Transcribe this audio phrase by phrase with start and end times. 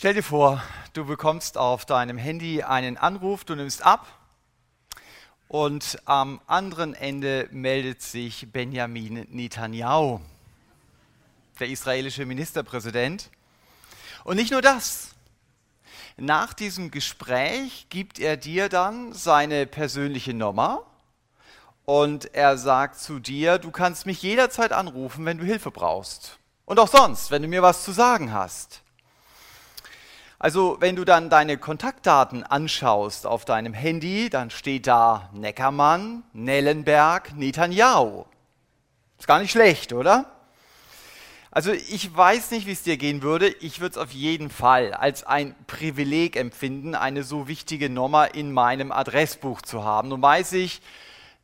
[0.00, 0.62] Stell dir vor,
[0.94, 4.06] du bekommst auf deinem Handy einen Anruf, du nimmst ab
[5.46, 10.20] und am anderen Ende meldet sich Benjamin Netanyahu,
[11.58, 13.28] der israelische Ministerpräsident.
[14.24, 15.10] Und nicht nur das.
[16.16, 20.82] Nach diesem Gespräch gibt er dir dann seine persönliche Nummer
[21.84, 26.38] und er sagt zu dir, du kannst mich jederzeit anrufen, wenn du Hilfe brauchst.
[26.64, 28.82] Und auch sonst, wenn du mir was zu sagen hast.
[30.42, 37.36] Also wenn du dann deine Kontaktdaten anschaust auf deinem Handy, dann steht da Neckermann, Nellenberg,
[37.36, 38.24] Netanyahu.
[39.18, 40.32] Ist gar nicht schlecht, oder?
[41.50, 43.48] Also ich weiß nicht, wie es dir gehen würde.
[43.60, 48.50] Ich würde es auf jeden Fall als ein Privileg empfinden, eine so wichtige Nummer in
[48.50, 50.08] meinem Adressbuch zu haben.
[50.08, 50.80] Nun weiß ich,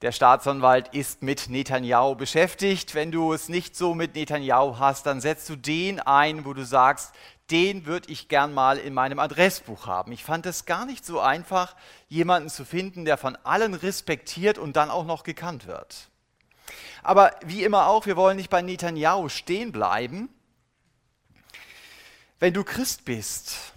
[0.00, 2.94] der Staatsanwalt ist mit Netanyahu beschäftigt.
[2.94, 6.64] Wenn du es nicht so mit Netanyahu hast, dann setzt du den ein, wo du
[6.64, 7.14] sagst,
[7.50, 10.12] den würde ich gern mal in meinem Adressbuch haben.
[10.12, 11.77] Ich fand es gar nicht so einfach,
[12.08, 16.08] jemanden zu finden, der von allen respektiert und dann auch noch gekannt wird.
[17.02, 20.28] Aber wie immer auch, wir wollen nicht bei Netanyahu stehen bleiben.
[22.41, 23.72] Wenn du Christ bist,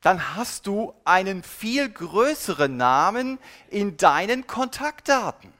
[0.00, 5.52] dann hast du einen viel größeren Namen in deinen Kontaktdaten.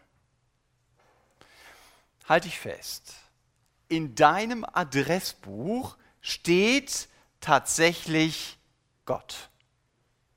[2.28, 3.14] Halte ich fest.
[3.88, 7.08] In deinem Adressbuch steht
[7.42, 8.58] tatsächlich
[9.04, 9.50] Gott.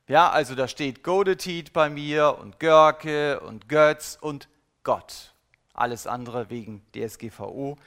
[0.08, 4.50] Ja, also da steht Godetit bei mir und Görke und Götz und
[4.84, 5.34] Gott.
[5.74, 7.78] Alles andere wegen DSGVO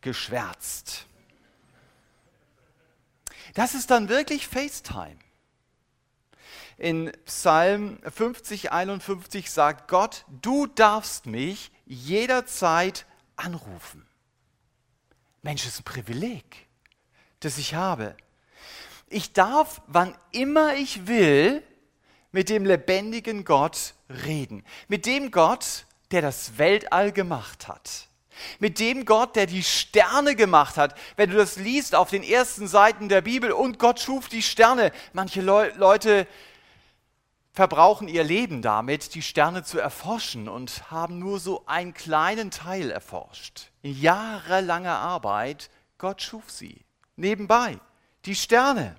[0.00, 1.06] geschwärzt.
[3.54, 5.18] Das ist dann wirklich FaceTime.
[6.76, 14.06] In Psalm 50, 51 sagt Gott, du darfst mich jederzeit anrufen.
[15.42, 16.66] Mensch, ist ein Privileg,
[17.40, 18.16] das ich habe
[19.08, 21.62] ich darf, wann immer ich will,
[22.32, 23.94] mit dem lebendigen Gott
[24.26, 24.64] reden.
[24.88, 28.08] Mit dem Gott, der das Weltall gemacht hat.
[28.58, 30.96] Mit dem Gott, der die Sterne gemacht hat.
[31.16, 34.90] Wenn du das liest auf den ersten Seiten der Bibel und Gott schuf die Sterne.
[35.12, 36.26] Manche Le Leute
[37.52, 42.90] verbrauchen ihr Leben damit, die Sterne zu erforschen und haben nur so einen kleinen Teil
[42.90, 43.70] erforscht.
[43.82, 46.84] In jahrelanger Arbeit, Gott schuf sie.
[47.14, 47.78] Nebenbei,
[48.26, 48.96] die Sterne.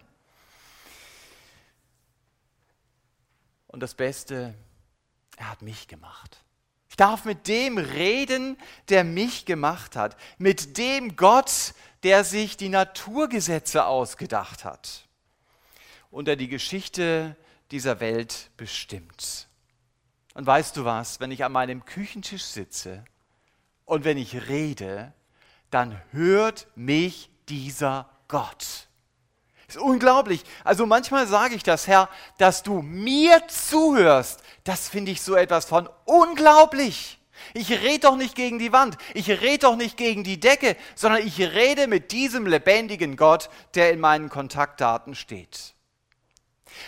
[3.67, 4.55] Und das Beste,
[5.37, 6.41] er hat mich gemacht.
[6.89, 10.15] Ich darf mit dem reden, der mich gemacht hat.
[10.37, 15.05] Mit dem Gott, der sich die Naturgesetze ausgedacht hat
[16.09, 17.35] und der die Geschichte
[17.71, 19.49] dieser Welt bestimmt.
[20.35, 23.03] Und weißt du was, wenn ich an meinem Küchentisch sitze
[23.83, 25.11] und wenn ich rede,
[25.71, 28.87] dann hört mich dieser Gott.
[29.67, 30.43] Ist unglaublich.
[30.63, 35.65] Also manchmal sage ich das, Herr, dass du mir zuhörst, das finde ich so etwas
[35.65, 37.19] von unglaublich.
[37.53, 41.25] Ich rede doch nicht gegen die Wand, ich rede doch nicht gegen die Decke, sondern
[41.25, 45.73] ich rede mit diesem lebendigen Gott, der in meinen Kontaktdaten steht.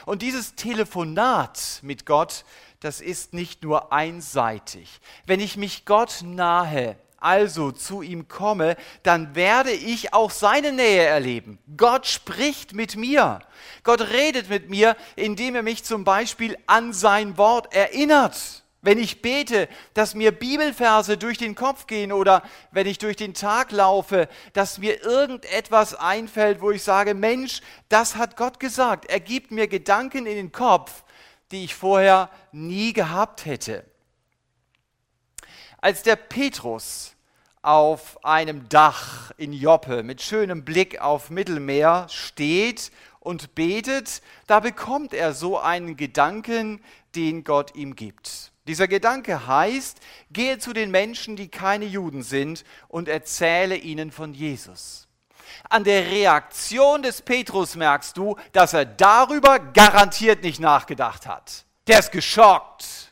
[0.06, 2.46] Und dieses Telefonat mit Gott,
[2.80, 5.00] das ist nicht nur einseitig.
[5.26, 11.04] Wenn ich mich Gott nahe, also zu ihm komme, dann werde ich auch seine Nähe
[11.04, 11.60] erleben.
[11.76, 13.40] Gott spricht mit mir.
[13.84, 18.64] Gott redet mit mir, indem er mich zum Beispiel an sein Wort erinnert.
[18.82, 23.34] Wenn ich bete, dass mir Bibelverse durch den Kopf gehen oder wenn ich durch den
[23.34, 29.10] Tag laufe, dass mir irgendetwas einfällt, wo ich sage, Mensch, das hat Gott gesagt.
[29.10, 31.04] Er gibt mir Gedanken in den Kopf,
[31.52, 33.84] die ich vorher nie gehabt hätte.
[35.88, 37.16] Als der Petrus
[37.62, 45.14] auf einem Dach in Joppe mit schönem Blick auf Mittelmeer steht und betet, da bekommt
[45.14, 46.84] er so einen Gedanken,
[47.16, 48.52] den Gott ihm gibt.
[48.68, 54.34] Dieser Gedanke heißt, gehe zu den Menschen, die keine Juden sind, und erzähle ihnen von
[54.34, 55.08] Jesus.
[55.70, 61.64] An der Reaktion des Petrus merkst du, dass er darüber garantiert nicht nachgedacht hat.
[61.88, 63.07] Der ist geschockt.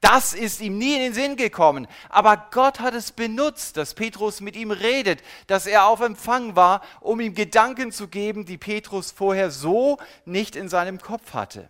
[0.00, 1.86] Das ist ihm nie in den Sinn gekommen.
[2.08, 6.82] Aber Gott hat es benutzt, dass Petrus mit ihm redet, dass er auf Empfang war,
[7.00, 11.68] um ihm Gedanken zu geben, die Petrus vorher so nicht in seinem Kopf hatte.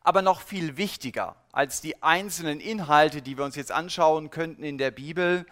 [0.00, 4.78] Aber noch viel wichtiger als die einzelnen Inhalte, die wir uns jetzt anschauen könnten in
[4.78, 5.44] der Bibel,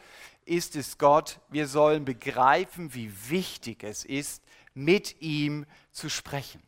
[0.46, 6.62] ist es Gott, wir sollen begreifen, wie wichtig es ist, mit ihm zu sprechen.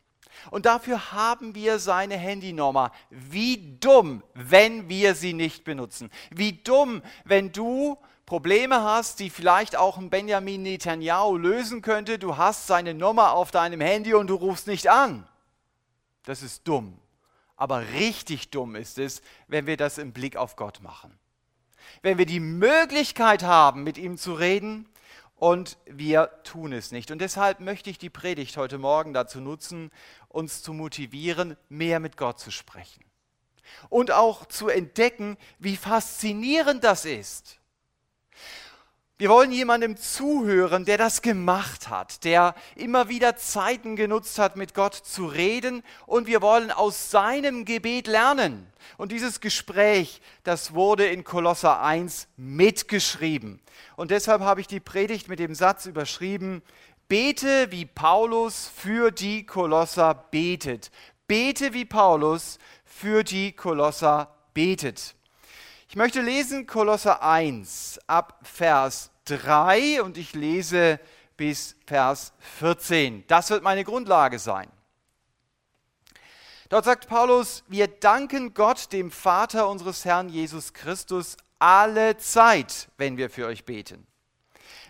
[0.51, 2.91] Und dafür haben wir seine Handynummer.
[3.09, 6.09] Wie dumm, wenn wir sie nicht benutzen.
[6.31, 12.19] Wie dumm, wenn du Probleme hast, die vielleicht auch ein Benjamin Netanyahu lösen könnte.
[12.19, 15.27] Du hast seine Nummer auf deinem Handy und du rufst nicht an.
[16.23, 16.99] Das ist dumm.
[17.55, 21.17] Aber richtig dumm ist es, wenn wir das im Blick auf Gott machen.
[22.03, 24.87] Wenn wir die Möglichkeit haben, mit ihm zu reden
[25.39, 27.11] und wir tun es nicht.
[27.11, 29.89] Und deshalb möchte ich die Predigt heute Morgen dazu nutzen,
[30.27, 33.03] uns zu motivieren, mehr mit Gott zu sprechen.
[33.89, 37.59] Und auch zu entdecken, wie faszinierend das ist
[39.19, 44.73] wir wollen jemandem zuhören, der das gemacht hat, der immer wieder Zeiten genutzt hat, mit
[44.73, 45.83] Gott zu reden.
[46.05, 48.65] Und wir wollen aus seinem Gebet lernen.
[48.95, 53.59] Und dieses Gespräch, das wurde in Kolosser 1 mitgeschrieben.
[53.97, 56.61] Und deshalb habe ich die Predigt mit dem Satz überschrieben,
[57.09, 60.91] bete wie Paulus für die Kolosser betet.
[61.27, 65.15] Bete wie Paulus für die Kolosser betet.
[65.91, 70.99] Ich möchte lesen Kolosser 1 ab Vers 3 und ich lese
[71.35, 73.25] bis Vers 14.
[73.25, 74.69] Das wird meine Grundlage sein.
[76.69, 83.17] Dort sagt Paulus, wir danken Gott, dem Vater unseres Herrn Jesus Christus, alle Zeit, wenn
[83.17, 84.05] wir für euch beten.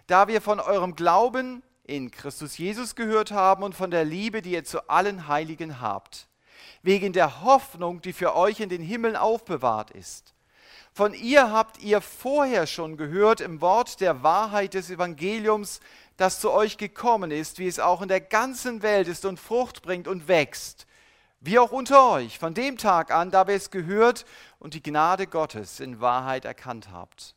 [0.06, 4.52] Da wir von eurem Glauben in Christus Jesus gehört haben und von der Liebe, die
[4.52, 6.28] ihr zu allen Heiligen habt,
[6.82, 10.34] wegen der Hoffnung, die für euch in den Himmeln aufbewahrt ist
[11.00, 15.80] von ihr habt ihr vorher schon gehört im Wort der Wahrheit des Evangeliums,
[16.18, 19.82] das zu euch gekommen ist, wie es auch in der ganzen Welt ist und Frucht
[19.82, 20.88] bringt und wächst.
[21.40, 24.26] Wie auch unter euch, von dem Tag an, da wir es gehört
[24.60, 27.34] und die Gnade Gottes in Wahrheit erkannt habt.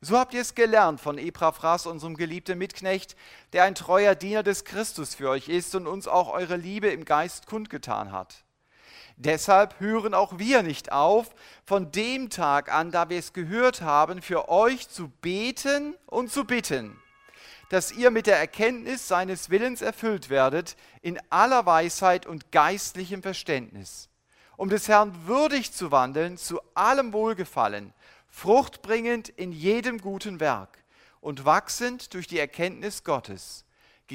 [0.00, 3.16] So habt ihr es gelernt von Epaphras, unserem geliebten Mitknecht,
[3.52, 7.04] der ein treuer Diener des Christus für euch ist und uns auch eure Liebe im
[7.04, 8.44] Geist kundgetan hat.
[9.24, 11.30] Deshalb hören auch wir nicht auf,
[11.64, 16.44] von dem Tag an, da wir es gehört haben, für euch zu beten und zu
[16.44, 16.98] bitten,
[17.68, 24.08] dass ihr mit der Erkenntnis seines Willens erfüllt werdet, in aller Weisheit und geistlichem Verständnis,
[24.56, 27.94] um des Herrn würdig zu wandeln, zu allem Wohlgefallen,
[28.28, 30.82] fruchtbringend in jedem guten Werk
[31.20, 33.64] und wachsend durch die Erkenntnis Gottes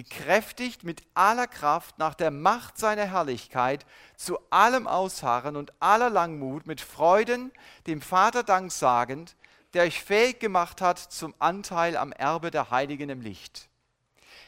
[0.04, 3.84] gekräftigt mit aller Kraft nach der Macht seiner Herrlichkeit,
[4.16, 7.52] zu allem Ausharren und aller Langmut mit Freuden
[7.88, 9.36] dem Vater Dank sagend,
[9.74, 13.70] der euch fähig gemacht hat zum Anteil am Erbe der Heiligen im Licht.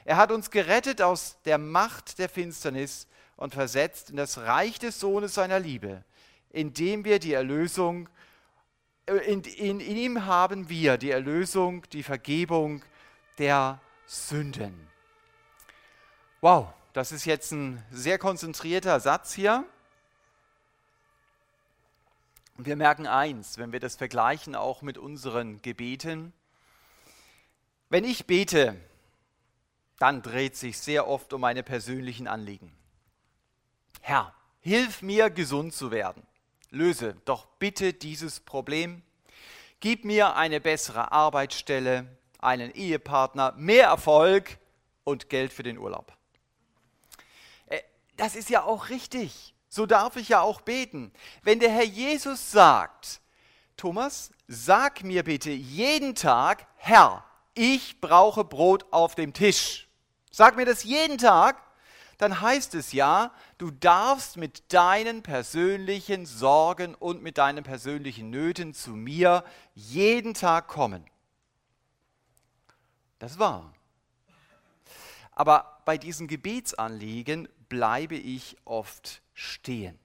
[0.05, 4.99] Er hat uns gerettet aus der Macht der Finsternis und versetzt in das Reich des
[4.99, 6.03] Sohnes seiner Liebe,
[6.51, 8.07] indem wir die Erlösung,
[9.07, 12.83] äh, in, in, in ihm haben wir die Erlösung, die Vergebung
[13.39, 14.89] der Sünden.
[16.41, 19.65] Wow, das ist jetzt ein sehr konzentrierter Satz hier.
[22.55, 26.31] Wir merken eins, wenn wir das vergleichen auch mit unseren Gebeten.
[27.89, 28.77] Wenn ich bete,
[29.97, 32.71] dann dreht sich sehr oft um meine persönlichen Anliegen.
[33.99, 36.23] Herr, hilf mir, gesund zu werden.
[36.69, 39.01] Löse doch bitte dieses Problem.
[39.81, 42.07] Gib mir eine bessere Arbeitsstelle,
[42.39, 44.57] einen Ehepartner, mehr Erfolg
[45.03, 46.18] und Geld für den Urlaub
[48.19, 49.55] das ist ja auch richtig.
[49.69, 51.11] So darf ich ja auch beten.
[51.41, 53.21] Wenn der Herr Jesus sagt,
[53.77, 57.23] Thomas, sag mir bitte jeden Tag, Herr,
[57.53, 59.87] ich brauche Brot auf dem Tisch.
[60.31, 61.61] Sag mir das jeden Tag,
[62.17, 68.73] dann heißt es ja, du darfst mit deinen persönlichen Sorgen und mit deinen persönlichen Nöten
[68.73, 71.05] zu mir jeden Tag kommen.
[73.19, 73.73] Das war.
[75.31, 79.97] Aber bei diesen Gebetsanliegen bleibe ich oft stehen.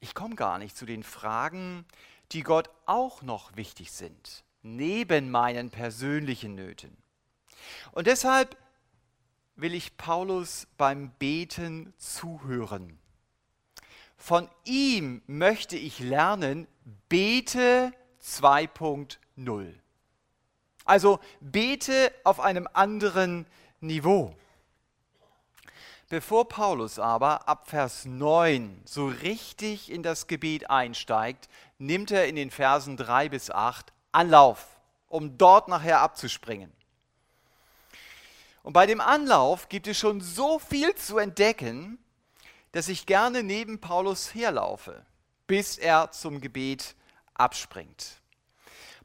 [0.00, 1.86] Ich komme gar nicht zu den Fragen,
[2.32, 6.96] die Gott auch noch wichtig sind, neben meinen persönlichen Nöten.
[7.92, 8.56] Und deshalb
[9.54, 12.98] will ich Paulus beim Beten zuhören.
[14.16, 16.66] Von ihm möchte ich lernen,
[17.08, 19.74] bete 2.0.
[20.84, 23.46] Also bete auf einem anderen
[23.80, 24.36] Niveau.
[26.08, 31.48] Bevor Paulus aber ab Vers 9 so richtig in das Gebet einsteigt,
[31.78, 34.68] nimmt er in den Versen 3 bis 8 Anlauf,
[35.08, 36.72] um dort nachher abzuspringen.
[38.62, 41.98] Und bei dem Anlauf gibt es schon so viel zu entdecken,
[42.70, 45.04] dass ich gerne neben Paulus herlaufe,
[45.48, 46.94] bis er zum Gebet
[47.34, 48.20] abspringt.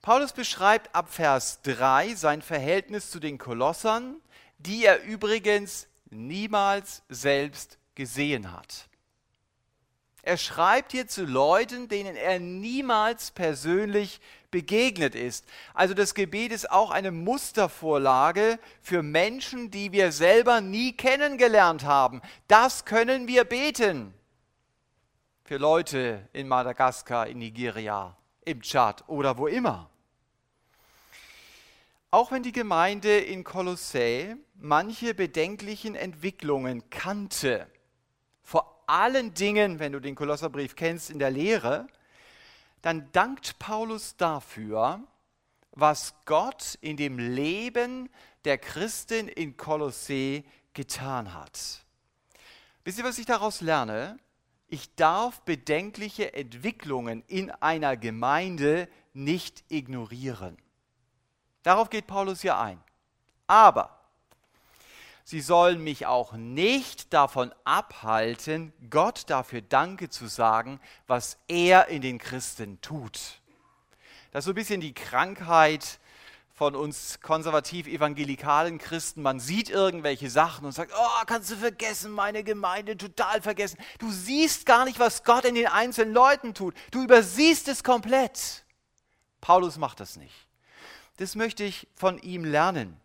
[0.03, 4.17] Paulus beschreibt ab Vers 3 sein Verhältnis zu den Kolossern,
[4.59, 8.87] die er übrigens niemals selbst gesehen hat.
[10.23, 15.45] Er schreibt hier zu Leuten, denen er niemals persönlich begegnet ist.
[15.73, 22.21] Also das Gebet ist auch eine Mustervorlage für Menschen, die wir selber nie kennengelernt haben.
[22.47, 24.13] Das können wir beten.
[25.43, 28.15] Für Leute in Madagaskar, in Nigeria,
[28.45, 29.90] im Tschad oder wo immer.
[32.13, 37.67] Auch wenn die Gemeinde in Kolossä manche bedenklichen Entwicklungen kannte,
[38.43, 41.87] vor allen Dingen, wenn du den Kolosserbrief kennst, in der Lehre,
[42.81, 45.01] dann dankt Paulus dafür,
[45.71, 48.09] was Gott in dem Leben
[48.43, 51.85] der Christin in Kolossä getan hat.
[52.83, 54.19] Wisst ihr, was ich daraus lerne?
[54.67, 60.57] Ich darf bedenkliche Entwicklungen in einer Gemeinde nicht ignorieren.
[61.63, 62.81] Darauf geht Paulus ja ein.
[63.47, 63.99] Aber
[65.23, 72.01] sie sollen mich auch nicht davon abhalten, Gott dafür Danke zu sagen, was er in
[72.01, 73.41] den Christen tut.
[74.31, 75.99] Das ist so ein bisschen die Krankheit
[76.53, 79.23] von uns konservativ-evangelikalen Christen.
[79.23, 83.79] Man sieht irgendwelche Sachen und sagt, oh, kannst du vergessen, meine Gemeinde total vergessen.
[83.97, 86.75] Du siehst gar nicht, was Gott in den einzelnen Leuten tut.
[86.91, 88.63] Du übersiehst es komplett.
[89.41, 90.35] Paulus macht das nicht.
[91.21, 92.99] Das möchte ich von ihm lernen.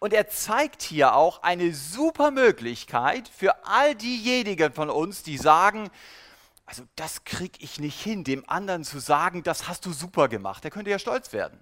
[0.00, 5.88] Und er zeigt hier auch eine super Möglichkeit für all diejenigen von uns, die sagen,
[6.66, 10.62] also das kriege ich nicht hin, dem anderen zu sagen, das hast du super gemacht.
[10.62, 11.58] Der könnte ja stolz werden.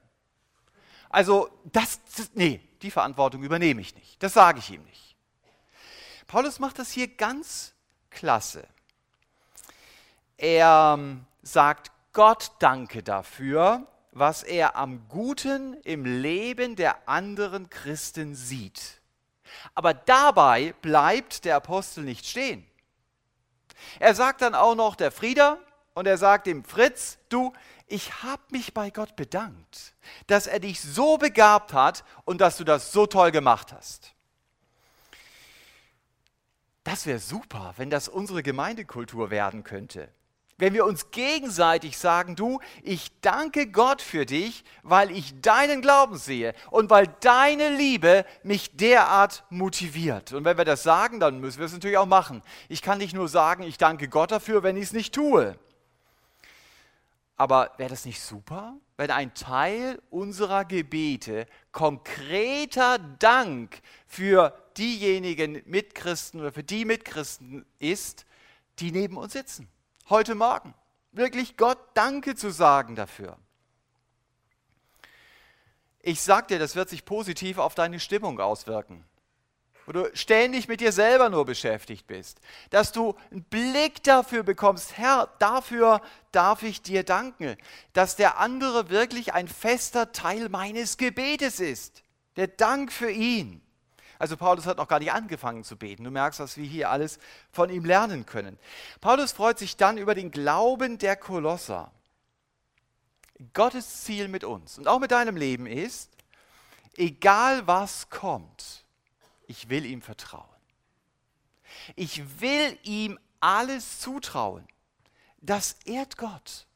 [1.09, 4.21] Also das, das nee, die Verantwortung übernehme ich nicht.
[4.21, 5.15] Das sage ich ihm nicht.
[6.27, 7.75] Paulus macht das hier ganz
[8.11, 8.67] klasse.
[10.37, 18.35] Er ähm, sagt Gott danke dafür, was er am Guten im Leben der anderen Christen
[18.35, 19.01] sieht.
[19.75, 22.67] Aber dabei bleibt der Apostel nicht stehen.
[23.99, 25.59] Er sagt dann auch noch der Frieder
[25.95, 27.53] und er sagt dem Fritz, du,
[27.87, 29.95] ich habe mich bei Gott bedankt,
[30.27, 34.15] dass er dich so begabt hat und dass du das so toll gemacht hast.
[36.85, 40.09] Das wäre super, wenn das unsere Gemeindekultur werden könnte.
[40.63, 46.17] Wenn wir uns gegenseitig sagen, du, ich danke Gott für dich, weil ich deinen Glauben
[46.17, 50.33] sehe und weil deine Liebe mich derart motiviert.
[50.33, 52.43] Und wenn wir das sagen, dann müssen wir es natürlich auch machen.
[52.69, 55.59] Ich kann nicht nur sagen, ich danke Gott dafür, wenn ich es nicht tue.
[57.37, 66.39] Aber wäre das nicht super, wenn ein Teil unserer Gebete konkreter Dank für diejenigen Mitchristen
[66.39, 68.27] oder für die Mitchristen ist,
[68.79, 69.72] die neben uns sitzen?
[70.09, 70.75] Heute Morgen.
[71.13, 73.37] Wirklich Gott Danke zu sagen dafür.
[76.01, 79.05] Ich sag dir, das wird sich positiv auf deine Stimmung auswirken.
[79.87, 82.41] Wo du ständig mit dir selber nur beschäftigt bist.
[82.71, 86.01] Dass du einen Blick dafür bekommst, Herr, dafür
[86.33, 87.57] darf ich dir danken.
[87.93, 92.03] Dass der andere wirklich ein fester Teil meines Gebetes ist.
[92.37, 93.62] Der Dank für ihn.
[94.23, 96.05] Also Paulus hat noch gar nicht angefangen zu beten.
[96.05, 97.19] Du merkst, was wir hier alles
[97.51, 98.57] von ihm lernen können.
[99.01, 101.91] Paulus freut sich dann über den Glauben der Kolosser.
[103.53, 106.13] Gottes Ziel mit uns und auch mit deinem Leben ist,
[106.97, 108.85] egal was kommt,
[109.49, 110.47] ich will ihm vertrauen.
[111.97, 114.65] Ich will ihm alles zutrauen.
[115.39, 116.69] Das ehrt Gott.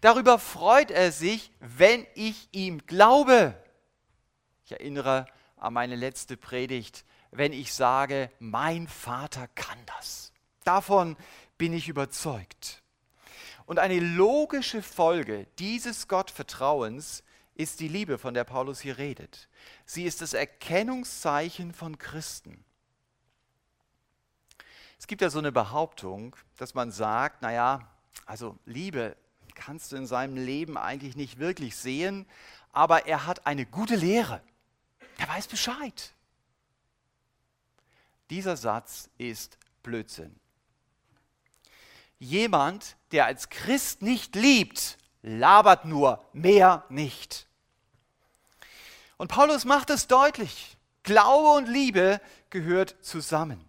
[0.00, 3.60] Darüber freut er sich, wenn ich ihm glaube.
[4.64, 5.26] Ich erinnere
[5.56, 10.32] an meine letzte Predigt, wenn ich sage, mein Vater kann das.
[10.64, 11.16] Davon
[11.58, 12.82] bin ich überzeugt.
[13.66, 19.48] Und eine logische Folge dieses Gottvertrauens ist die Liebe, von der Paulus hier redet.
[19.84, 22.64] Sie ist das Erkennungszeichen von Christen.
[24.98, 27.90] Es gibt ja so eine Behauptung, dass man sagt, naja,
[28.24, 29.16] also Liebe
[29.54, 32.26] kannst du in seinem Leben eigentlich nicht wirklich sehen,
[32.72, 34.42] aber er hat eine gute Lehre.
[35.18, 36.12] Der weiß Bescheid.
[38.30, 40.38] Dieser Satz ist Blödsinn.
[42.18, 47.46] Jemand, der als Christ nicht liebt, labert nur, mehr nicht.
[49.16, 50.76] Und Paulus macht es deutlich.
[51.02, 52.20] Glaube und Liebe
[52.50, 53.66] gehört zusammen.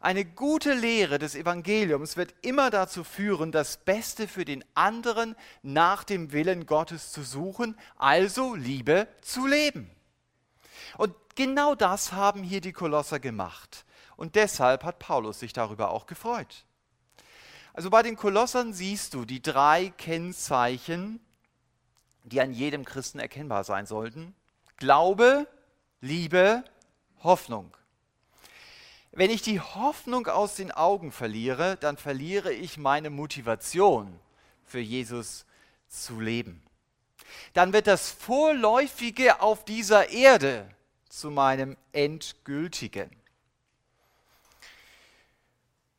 [0.00, 6.04] Eine gute Lehre des Evangeliums wird immer dazu führen, das Beste für den anderen nach
[6.04, 9.90] dem Willen Gottes zu suchen, also Liebe zu leben.
[10.98, 13.84] Und genau das haben hier die Kolosser gemacht.
[14.16, 16.64] Und deshalb hat Paulus sich darüber auch gefreut.
[17.74, 21.20] Also bei den Kolossern siehst du die drei Kennzeichen,
[22.24, 24.34] die an jedem Christen erkennbar sein sollten.
[24.78, 25.46] Glaube,
[26.00, 26.64] Liebe,
[27.22, 27.76] Hoffnung.
[29.12, 34.18] Wenn ich die Hoffnung aus den Augen verliere, dann verliere ich meine Motivation
[34.64, 35.46] für Jesus
[35.88, 36.62] zu leben.
[37.52, 40.68] Dann wird das Vorläufige auf dieser Erde
[41.16, 43.10] zu meinem Endgültigen,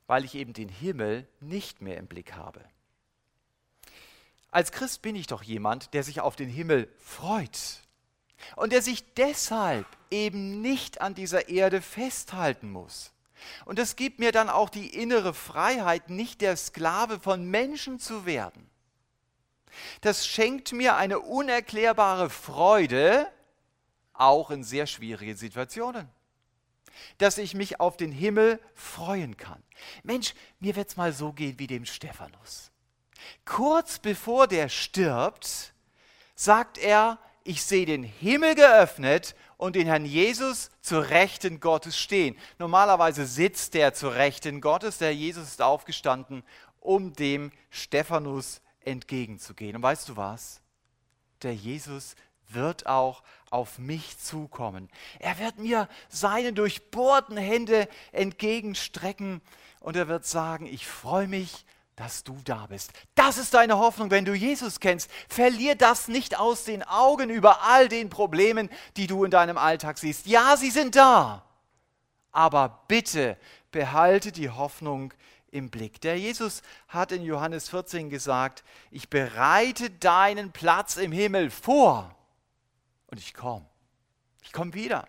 [0.05, 2.63] weil ich eben den Himmel nicht mehr im Blick habe.
[4.51, 7.81] Als Christ bin ich doch jemand, der sich auf den Himmel freut
[8.55, 13.11] und der sich deshalb eben nicht an dieser Erde festhalten muss.
[13.65, 18.27] Und es gibt mir dann auch die innere Freiheit, nicht der Sklave von Menschen zu
[18.27, 18.69] werden.
[20.01, 23.27] Das schenkt mir eine unerklärbare Freude,
[24.19, 26.09] auch in sehr schwierigen Situationen.
[27.17, 29.61] Dass ich mich auf den Himmel freuen kann.
[30.03, 32.71] Mensch, mir wird es mal so gehen wie dem Stephanus.
[33.45, 35.73] Kurz bevor der stirbt,
[36.35, 42.37] sagt er, ich sehe den Himmel geöffnet und den Herrn Jesus zur Rechten Gottes stehen.
[42.59, 46.43] Normalerweise sitzt der zur Rechten Gottes, der Jesus ist aufgestanden,
[46.79, 49.75] um dem Stephanus entgegenzugehen.
[49.75, 50.61] Und weißt du was?
[51.41, 52.15] Der Jesus
[52.49, 54.89] wird auch auf mich zukommen.
[55.19, 59.41] Er wird mir seine durchbohrten Hände entgegenstrecken
[59.79, 61.65] und er wird sagen, ich freue mich
[61.97, 62.93] dass du da bist.
[63.15, 65.09] Das ist deine Hoffnung, wenn du Jesus kennst.
[65.27, 69.97] Verlier das nicht aus den Augen über all den Problemen, die du in deinem Alltag
[69.97, 70.27] siehst.
[70.27, 71.43] Ja, sie sind da.
[72.31, 73.35] Aber bitte
[73.71, 75.11] behalte die Hoffnung
[75.49, 75.99] im Blick.
[76.01, 82.15] Der Jesus hat in Johannes 14 gesagt, ich bereite deinen Platz im Himmel vor
[83.07, 83.65] und ich komme.
[84.43, 85.07] Ich komme wieder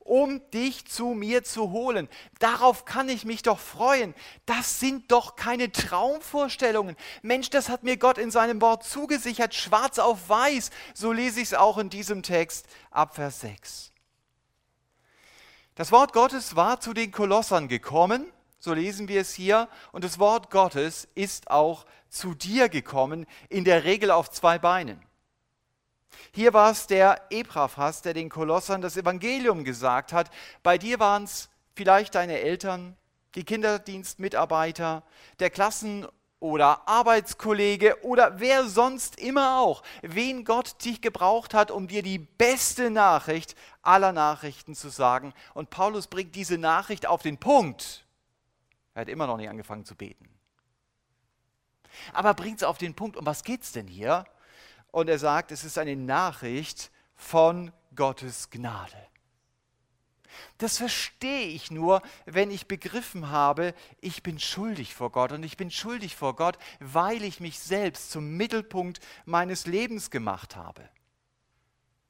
[0.00, 2.08] um dich zu mir zu holen.
[2.38, 4.14] Darauf kann ich mich doch freuen.
[4.46, 6.96] Das sind doch keine Traumvorstellungen.
[7.22, 10.70] Mensch, das hat mir Gott in seinem Wort zugesichert, schwarz auf weiß.
[10.94, 13.92] So lese ich es auch in diesem Text ab Vers 6.
[15.76, 18.26] Das Wort Gottes war zu den Kolossern gekommen,
[18.58, 23.64] so lesen wir es hier, und das Wort Gottes ist auch zu dir gekommen, in
[23.64, 25.00] der Regel auf zwei Beinen.
[26.32, 30.30] Hier war es der Epaphras, der den Kolossern das Evangelium gesagt hat.
[30.62, 32.96] Bei dir waren es vielleicht deine Eltern,
[33.34, 35.02] die Kinderdienstmitarbeiter,
[35.38, 36.06] der Klassen-
[36.40, 42.18] oder Arbeitskollege oder wer sonst immer auch, wen Gott dich gebraucht hat, um dir die
[42.18, 45.34] beste Nachricht aller Nachrichten zu sagen.
[45.52, 48.06] Und Paulus bringt diese Nachricht auf den Punkt.
[48.94, 50.28] Er hat immer noch nicht angefangen zu beten.
[52.12, 54.24] Aber bringt es auf den Punkt, um was geht es denn hier?
[54.92, 58.96] Und er sagt, es ist eine Nachricht von Gottes Gnade.
[60.58, 65.56] Das verstehe ich nur, wenn ich begriffen habe, ich bin schuldig vor Gott und ich
[65.56, 70.88] bin schuldig vor Gott, weil ich mich selbst zum Mittelpunkt meines Lebens gemacht habe.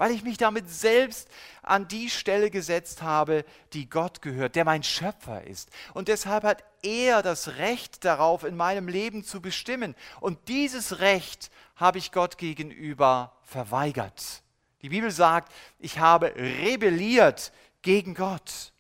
[0.01, 1.29] Weil ich mich damit selbst
[1.61, 5.69] an die Stelle gesetzt habe, die Gott gehört, der mein Schöpfer ist.
[5.93, 9.95] Und deshalb hat er das Recht darauf, in meinem Leben zu bestimmen.
[10.21, 14.43] Und dieses Recht habe ich Gott gegenüber verweigert.
[14.81, 18.73] Die Bibel sagt, ich habe rebelliert gegen Gott.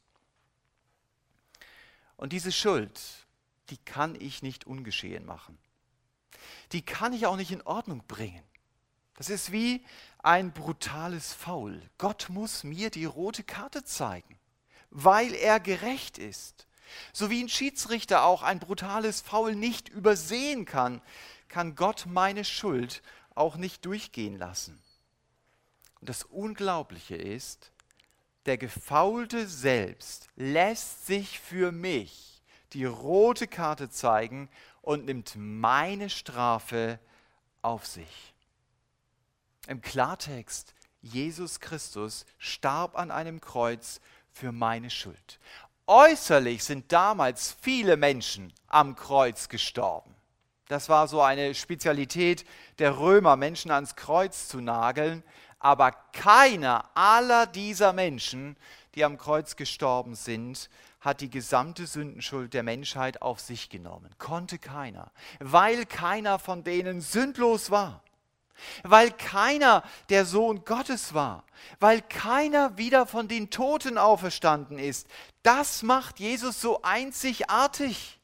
[2.17, 2.99] Und diese Schuld,
[3.69, 5.59] die kann ich nicht ungeschehen machen.
[6.73, 8.43] Die kann ich auch nicht in Ordnung bringen.
[9.21, 9.85] Das ist wie
[10.23, 11.81] ein brutales Faul.
[11.99, 14.39] Gott muss mir die rote Karte zeigen,
[14.91, 16.67] weil er gerecht ist.
[17.13, 21.01] So wie ein Schiedsrichter auch ein brutales Faul nicht übersehen kann,
[21.49, 23.03] kann Gott meine Schuld
[23.35, 24.81] auch nicht durchgehen lassen.
[26.01, 27.73] Und das Unglaubliche ist,
[28.47, 34.49] der Gefaulte selbst lässt sich für mich die rote Karte zeigen
[34.83, 36.99] und nimmt meine Strafe
[37.63, 38.35] auf sich.
[39.67, 45.39] Im Klartext, Jesus Christus starb an einem Kreuz für meine Schuld.
[45.87, 50.15] Äußerlich sind damals viele Menschen am Kreuz gestorben.
[50.69, 52.45] Das war so eine Spezialität
[52.79, 55.25] der Römer, Menschen ans Kreuz zu nageln.
[55.59, 58.57] Aber keiner aller dieser Menschen,
[58.95, 60.71] die am Kreuz gestorben sind,
[61.01, 64.15] hat die gesamte Sündenschuld der Menschheit auf sich genommen.
[64.19, 68.03] Konnte keiner, weil keiner von denen sündlos war.
[68.83, 71.45] Weil keiner der Sohn Gottes war,
[71.79, 75.07] weil keiner wieder von den Toten auferstanden ist.
[75.43, 78.21] Das macht Jesus so einzigartig.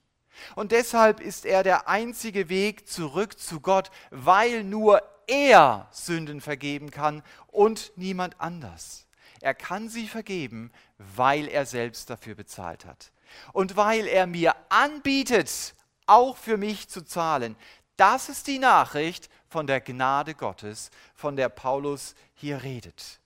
[0.54, 6.90] Und deshalb ist er der einzige Weg zurück zu Gott, weil nur er Sünden vergeben
[6.90, 9.06] kann und niemand anders.
[9.40, 13.12] Er kann sie vergeben, weil er selbst dafür bezahlt hat.
[13.52, 15.74] Und weil er mir anbietet,
[16.06, 17.56] auch für mich zu zahlen.
[17.96, 23.20] Das ist die Nachricht von der Gnade Gottes, von der Paulus hier redet.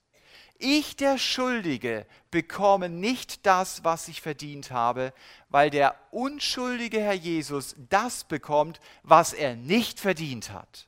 [0.58, 5.12] Ich, der Schuldige, bekomme nicht das, was ich verdient habe,
[5.48, 10.86] weil der unschuldige Herr Jesus das bekommt, was er nicht verdient hat.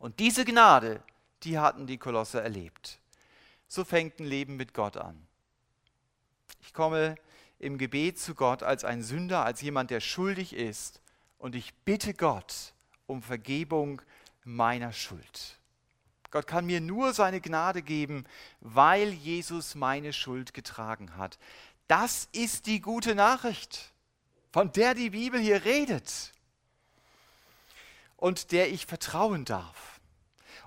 [0.00, 1.00] Und diese Gnade,
[1.44, 2.98] die hatten die Kolosse erlebt.
[3.68, 5.24] So fängt ein Leben mit Gott an.
[6.62, 7.14] Ich komme
[7.60, 11.00] im Gebet zu Gott als ein Sünder, als jemand, der schuldig ist.
[11.38, 12.74] Und ich bitte Gott
[13.08, 14.00] um Vergebung
[14.44, 15.58] meiner Schuld.
[16.30, 18.24] Gott kann mir nur seine Gnade geben,
[18.60, 21.38] weil Jesus meine Schuld getragen hat.
[21.86, 23.92] Das ist die gute Nachricht,
[24.52, 26.34] von der die Bibel hier redet
[28.16, 30.00] und der ich vertrauen darf.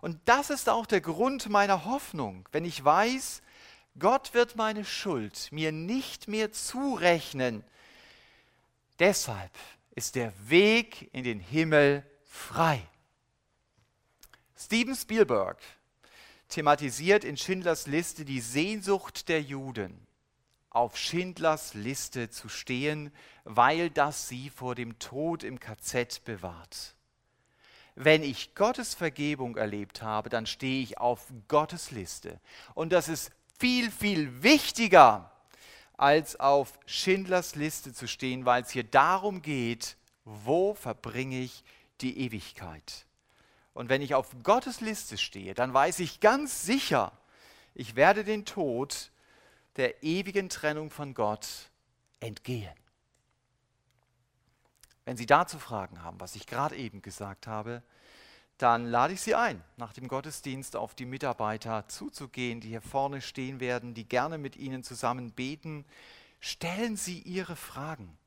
[0.01, 3.43] Und das ist auch der Grund meiner Hoffnung, wenn ich weiß,
[3.99, 7.63] Gott wird meine Schuld mir nicht mehr zurechnen.
[8.97, 9.51] Deshalb
[9.93, 12.87] ist der Weg in den Himmel frei.
[14.57, 15.57] Steven Spielberg
[16.47, 20.07] thematisiert in Schindlers Liste die Sehnsucht der Juden,
[20.69, 23.11] auf Schindlers Liste zu stehen,
[23.43, 26.95] weil das sie vor dem Tod im KZ bewahrt.
[27.95, 32.39] Wenn ich Gottes Vergebung erlebt habe, dann stehe ich auf Gottes Liste.
[32.73, 35.31] Und das ist viel, viel wichtiger,
[35.97, 41.63] als auf Schindlers Liste zu stehen, weil es hier darum geht, wo verbringe ich
[42.01, 43.05] die Ewigkeit.
[43.73, 47.11] Und wenn ich auf Gottes Liste stehe, dann weiß ich ganz sicher,
[47.73, 49.11] ich werde den Tod
[49.77, 51.69] der ewigen Trennung von Gott
[52.19, 52.75] entgehen.
[55.05, 57.81] Wenn Sie dazu Fragen haben, was ich gerade eben gesagt habe,
[58.57, 63.21] dann lade ich Sie ein, nach dem Gottesdienst auf die Mitarbeiter zuzugehen, die hier vorne
[63.21, 65.85] stehen werden, die gerne mit Ihnen zusammen beten.
[66.39, 68.17] Stellen Sie Ihre Fragen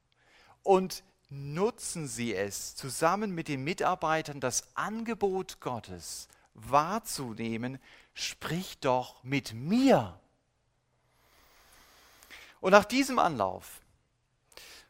[0.64, 7.78] und nutzen Sie es, zusammen mit den Mitarbeitern das Angebot Gottes wahrzunehmen.
[8.14, 10.18] Sprich doch mit mir.
[12.60, 13.80] Und nach diesem Anlauf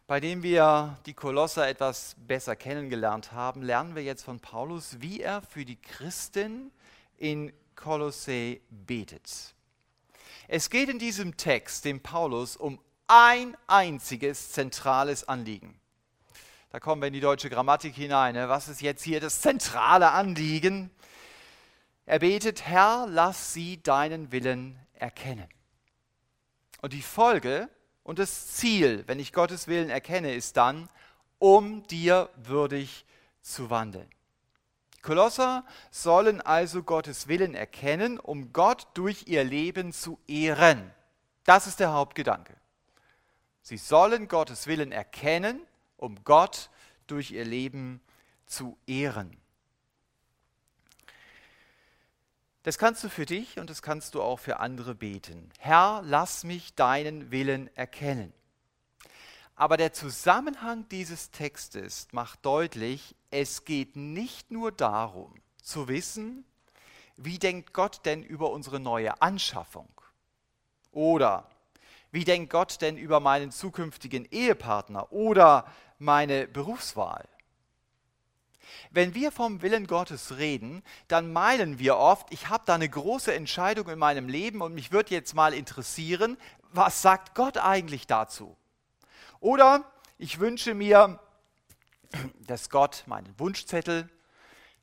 [0.07, 5.21] bei dem wir die Kolosser etwas besser kennengelernt haben, lernen wir jetzt von Paulus, wie
[5.21, 6.71] er für die Christen
[7.17, 9.55] in Kolosse betet.
[10.47, 15.75] Es geht in diesem Text, dem Paulus, um ein einziges zentrales Anliegen.
[16.75, 18.35] Da kommen wir in die deutsche Grammatik hinein.
[18.35, 18.49] Ne?
[18.49, 20.91] Was ist jetzt hier das zentrale Anliegen?
[22.05, 25.47] Er betet, Herr, lass sie deinen Willen erkennen.
[26.83, 27.69] Und die Folge
[28.03, 30.89] und das Ziel, wenn ich Gottes Willen erkenne, ist dann,
[31.39, 33.07] um dir würdig
[33.41, 34.11] zu wandeln.
[34.97, 40.91] Die Kolosser sollen also Gottes Willen erkennen, um Gott durch ihr Leben zu ehren.
[41.45, 42.57] Das ist der Hauptgedanke.
[43.63, 45.65] Sie sollen Gottes Willen erkennen,
[46.05, 46.71] um Gott
[47.07, 48.01] durch ihr Leben
[48.47, 49.37] zu ehren.
[52.63, 55.51] Das kannst du für dich und das kannst du auch für andere beten.
[55.59, 58.33] Herr, lass mich deinen Willen erkennen.
[59.55, 66.45] Aber der Zusammenhang dieses Textes macht deutlich, es geht nicht nur darum zu wissen,
[67.17, 69.89] wie denkt Gott denn über unsere neue Anschaffung?
[70.91, 71.49] Oder
[72.11, 75.67] wie denkt Gott denn über meinen zukünftigen Ehepartner oder
[75.99, 77.29] meine Berufswahl?
[78.91, 83.35] Wenn wir vom Willen Gottes reden, dann meinen wir oft, ich habe da eine große
[83.35, 86.39] Entscheidung in meinem Leben und mich würde jetzt mal interessieren,
[86.73, 88.57] was sagt Gott eigentlich dazu?
[89.41, 89.85] Oder
[90.19, 91.21] ich wünsche mir,
[92.41, 94.09] dass Gott meinen Wunschzettel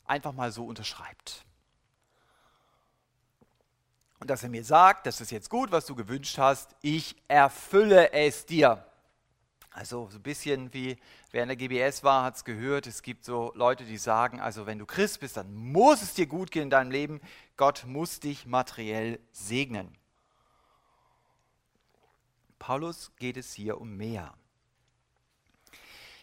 [0.06, 1.46] einfach mal so unterschreibt.
[4.20, 8.14] Und dass er mir sagt, das ist jetzt gut, was du gewünscht hast, ich erfülle
[8.14, 8.86] es dir.
[9.72, 10.98] Also so ein bisschen wie
[11.32, 14.66] wer in der GBS war, hat es gehört, es gibt so Leute, die sagen, also
[14.66, 17.22] wenn du Christ bist, dann muss es dir gut gehen in deinem Leben.
[17.56, 19.98] Gott muss dich materiell segnen.
[22.60, 24.34] Paulus geht es hier um mehr.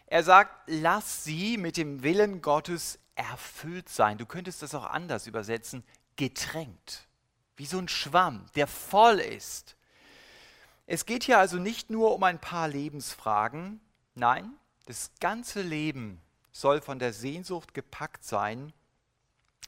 [0.07, 4.19] Er sagt, lass sie mit dem Willen Gottes erfüllt sein.
[4.19, 5.85] Du könntest das auch anders übersetzen,
[6.17, 7.09] getränkt.
[7.57, 9.78] Wie so ein Schwamm, der voll ist
[10.90, 13.79] es geht hier also nicht nur um ein paar Lebensfragen,
[14.14, 14.51] nein,
[14.87, 16.18] das ganze Leben
[16.51, 18.72] soll von der Sehnsucht gepackt sein,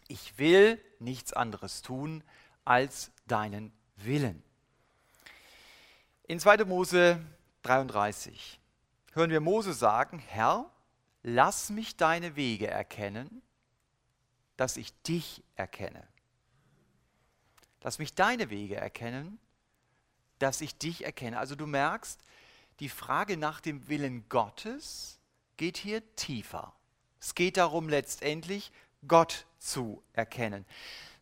[0.09, 2.24] ich will nichts anderes tun
[2.64, 4.42] als deinen Willen.
[6.26, 6.64] In 2.
[6.64, 7.20] Mose
[7.64, 8.59] 33
[9.12, 10.70] hören wir Mose sagen, Herr,
[11.22, 13.42] lass mich deine Wege erkennen,
[14.56, 16.02] dass ich dich erkenne.
[17.83, 19.38] Lass mich deine Wege erkennen,
[20.40, 21.38] dass ich dich erkenne.
[21.38, 22.20] Also du merkst,
[22.81, 25.20] die Frage nach dem Willen Gottes
[25.57, 26.74] geht hier tiefer.
[27.20, 28.72] Es geht darum, letztendlich
[29.07, 30.64] Gott zu erkennen.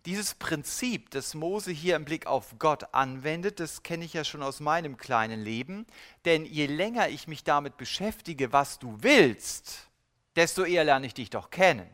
[0.07, 4.43] Dieses Prinzip, das Mose hier im Blick auf Gott anwendet, das kenne ich ja schon
[4.43, 5.87] aus meinem kleinen Leben.
[6.25, 9.89] Denn je länger ich mich damit beschäftige, was du willst,
[10.37, 11.89] desto eher lerne ich dich doch kennen.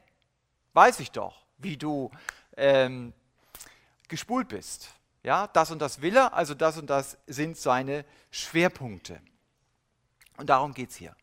[0.75, 1.45] Weiß ich doch.
[1.57, 2.11] wie du
[2.57, 3.15] ähm,
[4.09, 4.91] gespult bist.
[5.25, 9.21] Ja, das und das will er, also das und das sind seine Schwerpunkte.
[10.37, 11.17] Und darum geht es hier.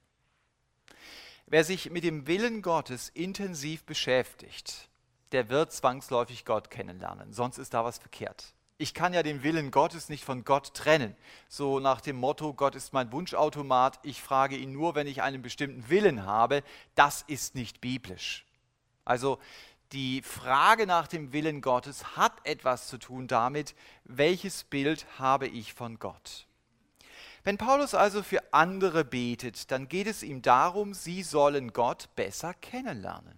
[1.45, 4.89] Wer sich mit dem Willen Gottes intensiv beschäftigt,
[5.31, 7.31] der wird zwangsläufig Gott kennenlernen.
[7.31, 8.53] Sonst ist da was verkehrt.
[8.77, 11.15] Ich kann ja den Willen Gottes nicht von Gott trennen.
[11.47, 15.43] So nach dem Motto, Gott ist mein Wunschautomat, ich frage ihn nur, wenn ich einen
[15.43, 16.63] bestimmten Willen habe.
[16.95, 18.47] Das ist nicht biblisch.
[19.05, 19.39] Also
[19.91, 23.75] die Frage nach dem Willen Gottes hat etwas zu tun damit,
[24.05, 26.47] welches Bild habe ich von Gott.
[27.43, 32.53] Wenn Paulus also für andere betet, dann geht es ihm darum, sie sollen Gott besser
[32.53, 33.37] kennenlernen.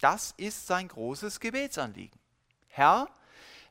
[0.00, 2.20] Das ist sein großes Gebetsanliegen.
[2.68, 3.08] Herr,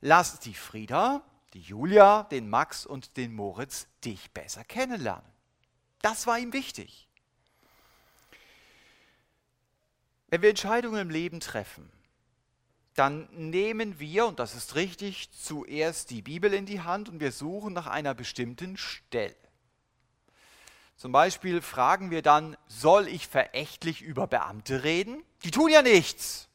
[0.02, 1.22] lass die Frieda,
[1.54, 5.32] die Julia, den Max und den Moritz dich besser kennenlernen.
[6.02, 7.08] Das war ihm wichtig.
[10.34, 11.91] Wenn wir Entscheidungen im Leben treffen,
[12.96, 17.32] dann nehmen wir, und das ist richtig, zuerst die Bibel in die Hand und wir
[17.32, 19.36] suchen nach einer bestimmten Stelle.
[20.98, 25.22] Zum Beispiel fragen wir dann, soll ich verächtlich über Beamte reden?
[25.43, 26.50] Die tun ja nichts.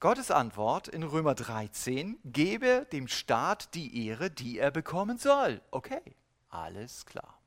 [0.00, 5.60] Gottes Antwort in Römer 13, gebe dem Staat die Ehre, die er bekommen soll.
[5.70, 6.16] Okay,
[6.48, 7.37] alles klar.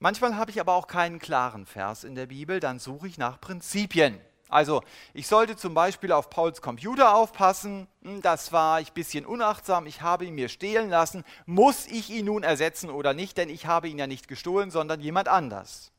[0.00, 3.40] Manchmal habe ich aber auch keinen klaren Vers in der Bibel, dann suche ich nach
[3.40, 4.20] Prinzipien.
[4.48, 4.82] Also
[5.12, 9.86] ich sollte zum Beispiel auf Pauls Computer aufpassen, hm, das war ich ein bisschen unachtsam,
[9.86, 13.66] ich habe ihn mir stehlen lassen, muss ich ihn nun ersetzen oder nicht, denn ich
[13.66, 15.92] habe ihn ja nicht gestohlen, sondern jemand anders.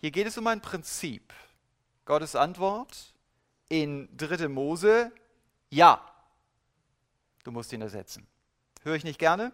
[0.00, 1.32] Hier geht es um ein Prinzip.
[2.04, 3.14] Gottes Antwort
[3.68, 4.48] in 3.
[4.48, 5.12] Mose,
[5.70, 6.04] ja,
[7.44, 8.26] du musst ihn ersetzen.
[8.84, 9.52] Höre ich nicht gerne,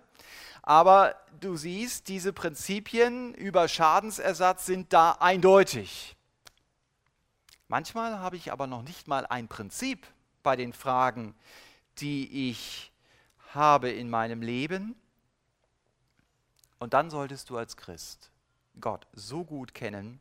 [0.62, 6.16] aber du siehst, diese Prinzipien über Schadensersatz sind da eindeutig.
[7.68, 10.04] Manchmal habe ich aber noch nicht mal ein Prinzip
[10.42, 11.36] bei den Fragen,
[11.98, 12.90] die ich
[13.54, 14.96] habe in meinem Leben.
[16.80, 18.32] Und dann solltest du als Christ
[18.80, 20.20] Gott so gut kennen,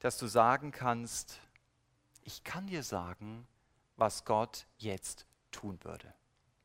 [0.00, 1.40] dass du sagen kannst,
[2.24, 3.46] ich kann dir sagen,
[3.96, 6.12] was Gott jetzt tun würde.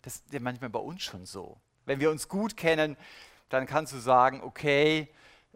[0.04, 1.58] Das ist manchmal bei uns schon so.
[1.86, 2.96] Wenn wir uns gut kennen,
[3.50, 5.10] dann kannst du sagen, okay,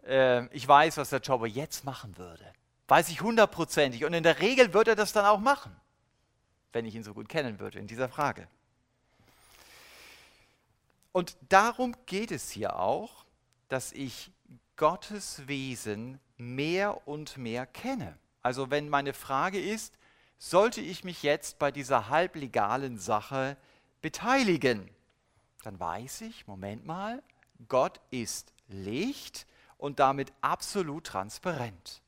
[0.04, 2.44] äh, ich weiß, was der Jobber jetzt machen würde.
[2.88, 4.04] Weiß ich hundertprozentig.
[4.04, 5.74] Und in der Regel wird er das dann auch machen,
[6.72, 8.48] wenn ich ihn so gut kennen würde in dieser Frage.
[11.12, 13.24] Und darum geht es hier auch,
[13.68, 14.32] dass ich
[14.76, 18.16] Gottes Wesen mehr und mehr kenne.
[18.42, 19.98] Also wenn meine Frage ist,
[20.38, 23.56] sollte ich mich jetzt bei dieser halblegalen Sache
[24.00, 24.90] beteiligen,
[25.62, 27.22] dann weiß ich, Moment mal,
[27.68, 32.02] Gott ist Licht und damit absolut transparent.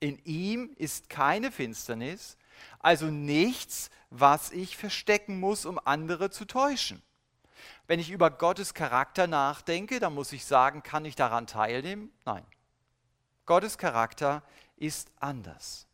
[0.00, 2.36] In ihm ist keine Finsternis,
[2.80, 7.02] also nichts, was ich verstecken muss, um andere zu täuschen.
[7.86, 12.12] Wenn ich über Gottes Charakter nachdenke, dann muss ich sagen, kann ich daran teilnehmen?
[12.24, 12.44] Nein.
[13.46, 14.42] Gottes Charakter
[14.76, 15.86] ist anders.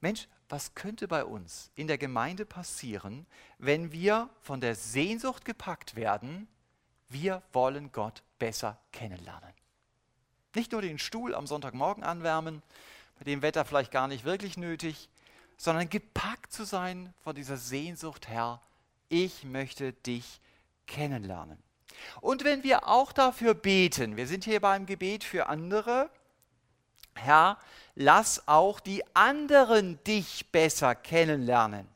[0.00, 3.26] Mensch, was könnte bei uns in der Gemeinde passieren,
[3.58, 6.48] wenn wir von der Sehnsucht gepackt werden,
[7.08, 9.52] wir wollen Gott besser kennenlernen?
[10.54, 12.62] Nicht nur den Stuhl am Sonntagmorgen anwärmen,
[13.18, 15.08] bei dem Wetter vielleicht gar nicht wirklich nötig,
[15.56, 18.60] sondern gepackt zu sein von dieser Sehnsucht, Herr,
[19.08, 20.40] ich möchte dich
[20.86, 21.58] kennenlernen.
[22.20, 26.10] Und wenn wir auch dafür beten, wir sind hier beim Gebet für andere,
[27.16, 27.58] Herr,
[27.94, 31.86] lass auch die anderen dich besser kennenlernen.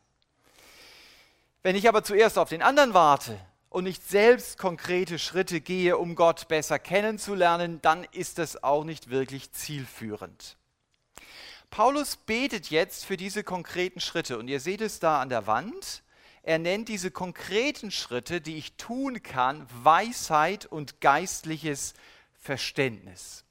[1.62, 3.38] Wenn ich aber zuerst auf den anderen warte,
[3.70, 9.10] und nicht selbst konkrete Schritte gehe, um Gott besser kennenzulernen, dann ist das auch nicht
[9.10, 10.56] wirklich zielführend.
[11.70, 16.02] Paulus betet jetzt für diese konkreten Schritte und ihr seht es da an der Wand.
[16.42, 21.92] Er nennt diese konkreten Schritte, die ich tun kann, Weisheit und geistliches
[22.40, 23.44] Verständnis.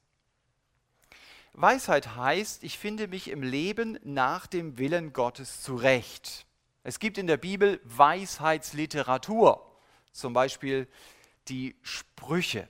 [1.60, 6.46] Weisheit heißt, ich finde mich im Leben nach dem Willen Gottes zurecht.
[6.84, 9.68] Es gibt in der Bibel Weisheitsliteratur
[10.12, 10.88] zum Beispiel
[11.48, 12.68] die Sprüche.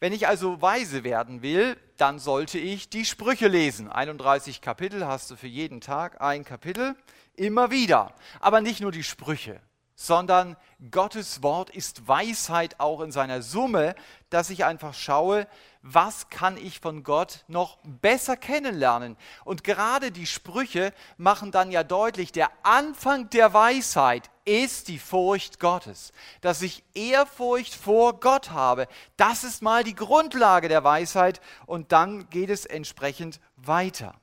[0.00, 3.90] Wenn ich also weise werden will, dann sollte ich die Sprüche lesen.
[3.90, 6.94] 31 Kapitel hast du für jeden Tag ein Kapitel,
[7.36, 8.14] immer wieder.
[8.38, 9.62] Aber nicht nur die Sprüche,
[9.94, 10.58] sondern
[10.90, 13.94] Gottes Wort ist Weisheit auch in seiner Summe,
[14.28, 15.48] dass ich einfach schaue,
[15.88, 19.16] was kann ich von Gott noch besser kennenlernen?
[19.44, 25.60] Und gerade die Sprüche machen dann ja deutlich, der Anfang der Weisheit ist die Furcht
[25.60, 26.12] Gottes.
[26.40, 32.28] Dass ich Ehrfurcht vor Gott habe, das ist mal die Grundlage der Weisheit und dann
[32.30, 34.14] geht es entsprechend weiter.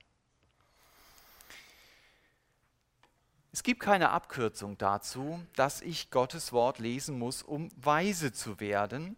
[3.53, 9.15] Es gibt keine Abkürzung dazu, dass ich Gottes Wort lesen muss, um weise zu werden.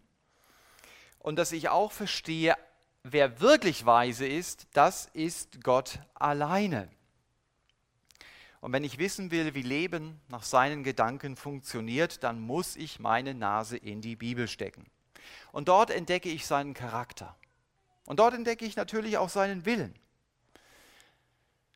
[1.26, 2.54] Und dass ich auch verstehe,
[3.02, 6.88] wer wirklich weise ist, das ist Gott alleine.
[8.60, 13.34] Und wenn ich wissen will, wie Leben nach seinen Gedanken funktioniert, dann muss ich meine
[13.34, 14.86] Nase in die Bibel stecken.
[15.50, 17.34] Und dort entdecke ich seinen Charakter.
[18.04, 19.96] Und dort entdecke ich natürlich auch seinen Willen.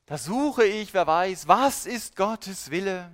[0.07, 3.11] Da suche ich, wer weiß, was ist Gottes Wille?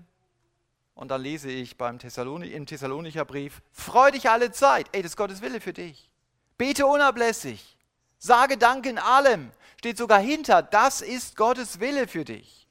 [0.95, 4.87] Und dann lese ich beim im Thessalonicher Brief, freu dich alle Zeit.
[4.93, 6.11] Ey, das ist Gottes Wille für dich.
[6.59, 7.77] Bete unablässig.
[8.19, 9.51] Sage Dank in allem.
[9.79, 12.67] Steht sogar hinter, das ist Gottes Wille für dich.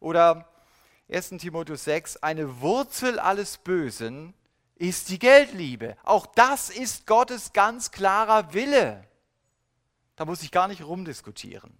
[0.00, 0.48] Oder
[1.10, 1.30] 1.
[1.38, 4.34] Timotheus 6, eine Wurzel alles Bösen
[4.74, 5.96] ist die Geldliebe.
[6.02, 9.06] Auch das ist Gottes ganz klarer Wille.
[10.16, 11.78] Da muss ich gar nicht rumdiskutieren.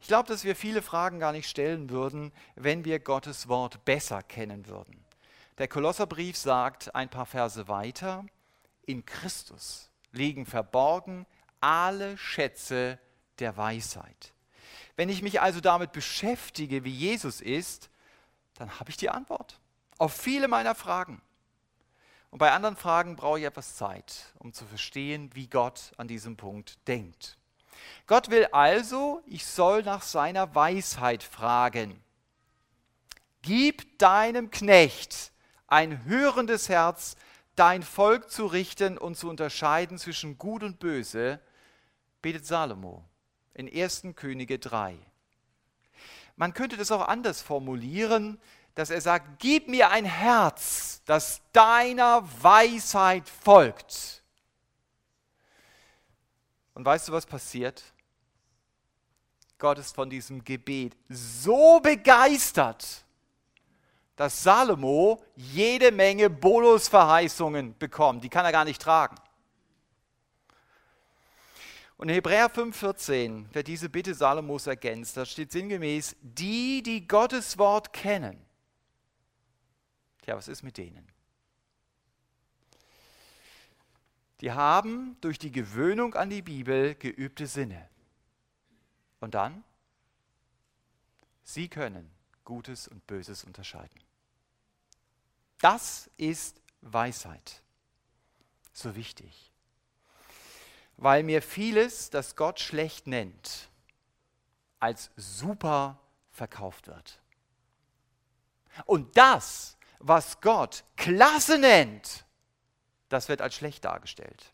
[0.00, 4.22] Ich glaube, dass wir viele Fragen gar nicht stellen würden, wenn wir Gottes Wort besser
[4.24, 5.04] kennen würden.
[5.58, 8.26] Der Kolosserbrief sagt ein paar Verse weiter,
[8.84, 11.26] in Christus liegen verborgen
[11.60, 12.98] alle Schätze
[13.38, 14.32] der Weisheit.
[14.96, 17.90] Wenn ich mich also damit beschäftige, wie Jesus ist,
[18.54, 19.58] dann habe ich die Antwort
[19.98, 21.22] auf viele meiner Fragen.
[22.30, 26.36] Und bei anderen Fragen brauche ich etwas Zeit, um zu verstehen, wie Gott an diesem
[26.36, 27.38] Punkt denkt.
[28.06, 32.02] Gott will also, ich soll nach seiner Weisheit fragen.
[33.42, 35.32] Gib deinem Knecht
[35.66, 37.16] ein hörendes Herz,
[37.56, 41.40] dein Volk zu richten und zu unterscheiden zwischen Gut und Böse,
[42.20, 43.04] betet Salomo
[43.54, 44.04] in 1.
[44.14, 44.98] Könige 3.
[46.36, 48.40] Man könnte das auch anders formulieren,
[48.74, 54.22] dass er sagt, gib mir ein Herz, das deiner Weisheit folgt.
[56.74, 57.82] Und weißt du, was passiert?
[59.58, 63.04] Gott ist von diesem Gebet so begeistert,
[64.22, 68.22] dass Salomo jede Menge Bonusverheißungen bekommt.
[68.22, 69.16] Die kann er gar nicht tragen.
[71.96, 75.16] Und in Hebräer 5,14 wird diese Bitte Salomos ergänzt.
[75.16, 78.40] Da steht sinngemäß: Die, die Gottes Wort kennen.
[80.22, 81.04] Tja, was ist mit denen?
[84.40, 87.88] die haben durch die Gewöhnung an die Bibel geübte Sinne.
[89.18, 89.64] Und dann?
[91.42, 92.08] Sie können
[92.44, 94.00] Gutes und Böses unterscheiden.
[95.62, 97.62] Das ist Weisheit.
[98.72, 99.52] So wichtig.
[100.96, 103.70] Weil mir vieles, das Gott schlecht nennt,
[104.80, 106.00] als super
[106.32, 107.20] verkauft wird.
[108.86, 112.24] Und das, was Gott klasse nennt,
[113.08, 114.52] das wird als schlecht dargestellt.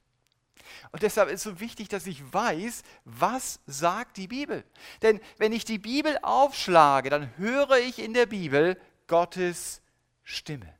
[0.92, 4.62] Und deshalb ist es so wichtig, dass ich weiß, was sagt die Bibel.
[5.00, 9.80] Denn wenn ich die Bibel aufschlage, dann höre ich in der Bibel Gottes
[10.22, 10.77] Stimme.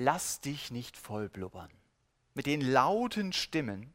[0.00, 1.68] Lass dich nicht vollblubbern
[2.32, 3.92] mit den lauten Stimmen,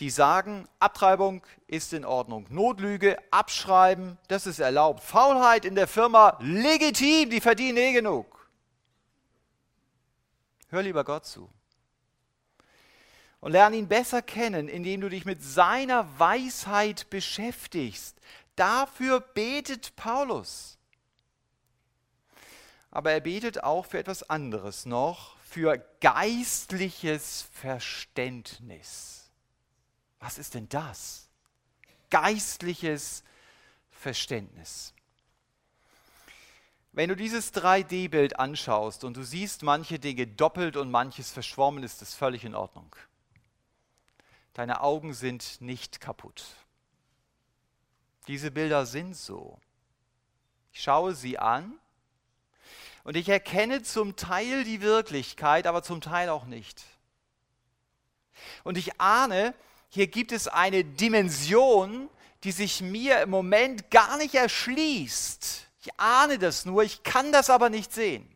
[0.00, 6.36] die sagen, Abtreibung ist in Ordnung, Notlüge, Abschreiben, das ist erlaubt, Faulheit in der Firma
[6.40, 8.50] legitim, die verdienen eh genug.
[10.68, 11.48] Hör lieber Gott zu.
[13.40, 18.20] Und lerne ihn besser kennen, indem du dich mit seiner Weisheit beschäftigst.
[18.56, 20.76] Dafür betet Paulus.
[22.90, 29.30] Aber er betet auch für etwas anderes noch, für geistliches Verständnis.
[30.18, 31.28] Was ist denn das?
[32.10, 33.22] Geistliches
[33.90, 34.92] Verständnis.
[36.92, 42.02] Wenn du dieses 3D-Bild anschaust und du siehst manche Dinge doppelt und manches verschwommen, ist
[42.02, 42.96] das völlig in Ordnung.
[44.54, 46.44] Deine Augen sind nicht kaputt.
[48.26, 49.60] Diese Bilder sind so.
[50.72, 51.78] Ich schaue sie an
[53.10, 56.80] und ich erkenne zum Teil die Wirklichkeit, aber zum Teil auch nicht.
[58.62, 59.52] Und ich ahne,
[59.88, 62.08] hier gibt es eine Dimension,
[62.44, 67.48] die sich mir im Moment gar nicht erschließt ich ahne das nur, ich kann das
[67.48, 68.28] aber nicht sehen.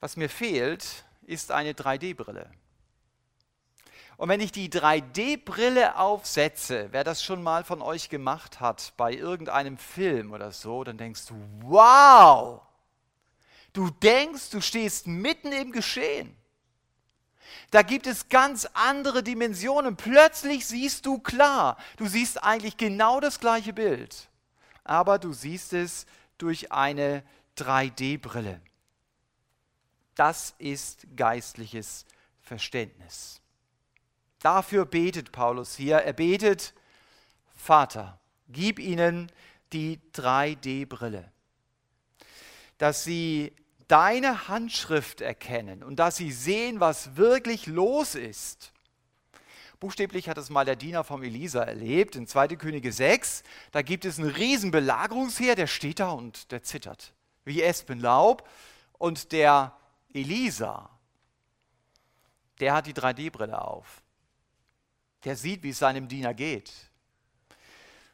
[0.00, 2.50] Was mir fehlt, ist eine 3D-Brille.
[4.16, 9.12] Und wenn ich die 3D-Brille aufsetze, wer das schon mal von euch gemacht hat bei
[9.12, 12.62] irgendeinem Film oder so, dann denkst du, wow,
[13.72, 16.36] Du denkst, du stehst mitten im Geschehen.
[17.70, 19.96] Da gibt es ganz andere Dimensionen.
[19.96, 21.78] Plötzlich siehst du klar.
[21.96, 24.28] Du siehst eigentlich genau das gleiche Bild,
[24.84, 26.06] aber du siehst es
[26.36, 27.22] durch eine
[27.56, 28.60] 3D-Brille.
[30.14, 32.04] Das ist geistliches
[32.42, 33.40] Verständnis.
[34.42, 35.98] Dafür betet Paulus hier.
[35.98, 36.74] Er betet,
[37.54, 38.18] Vater,
[38.48, 39.30] gib ihnen
[39.72, 41.30] die 3D-Brille,
[42.76, 43.54] dass sie
[43.86, 48.72] deine Handschrift erkennen und dass sie sehen, was wirklich los ist.
[49.78, 52.48] Buchstäblich hat es mal der Diener vom Elisa erlebt, in 2.
[52.48, 53.44] Könige 6.
[53.70, 57.12] Da gibt es einen riesen Belagerungsheer, der steht da und der zittert,
[57.44, 58.48] wie Espenlaub.
[58.98, 59.76] Und der
[60.12, 60.90] Elisa,
[62.60, 64.01] der hat die 3D-Brille auf.
[65.24, 66.72] Der sieht, wie es seinem Diener geht.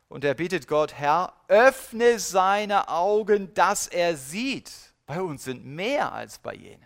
[0.09, 4.73] Und er bittet Gott, Herr, öffne seine Augen, dass er sieht.
[5.07, 6.85] Bei uns sind mehr als bei jenen.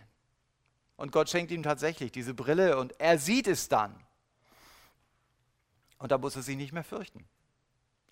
[0.96, 3.94] Und Gott schenkt ihm tatsächlich diese Brille und er sieht es dann.
[5.98, 7.24] Und da muss er sich nicht mehr fürchten.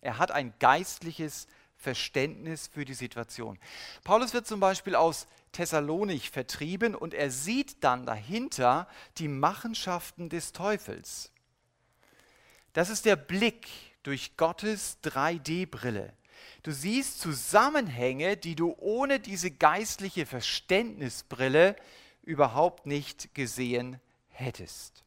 [0.00, 1.46] Er hat ein geistliches
[1.76, 3.58] Verständnis für die Situation.
[4.04, 8.86] Paulus wird zum Beispiel aus Thessalonich vertrieben und er sieht dann dahinter
[9.18, 11.32] die Machenschaften des Teufels.
[12.72, 13.68] Das ist der Blick
[14.02, 16.12] durch Gottes 3D-Brille.
[16.62, 21.76] Du siehst Zusammenhänge, die du ohne diese geistliche Verständnisbrille
[22.22, 23.98] überhaupt nicht gesehen
[24.28, 25.04] hättest.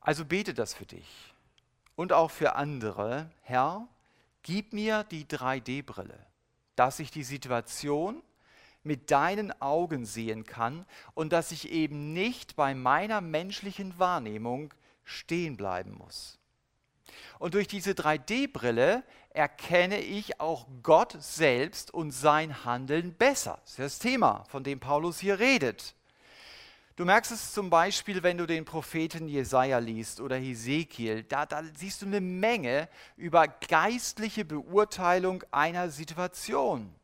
[0.00, 1.32] Also bete das für dich
[1.94, 3.30] und auch für andere.
[3.42, 3.86] Herr,
[4.42, 6.18] gib mir die 3D-Brille,
[6.74, 8.20] dass ich die Situation
[8.82, 10.84] mit deinen Augen sehen kann
[11.14, 14.74] und dass ich eben nicht bei meiner menschlichen Wahrnehmung
[15.04, 16.38] stehen bleiben muss.
[17.38, 23.58] Und durch diese 3D-Brille erkenne ich auch Gott selbst und sein Handeln besser.
[23.62, 25.94] Das ist das Thema, von dem Paulus hier redet.
[26.96, 31.24] Du merkst es zum Beispiel, wenn du den Propheten Jesaja liest oder Hesekiel.
[31.24, 36.94] Da, da siehst du eine Menge über geistliche Beurteilung einer Situation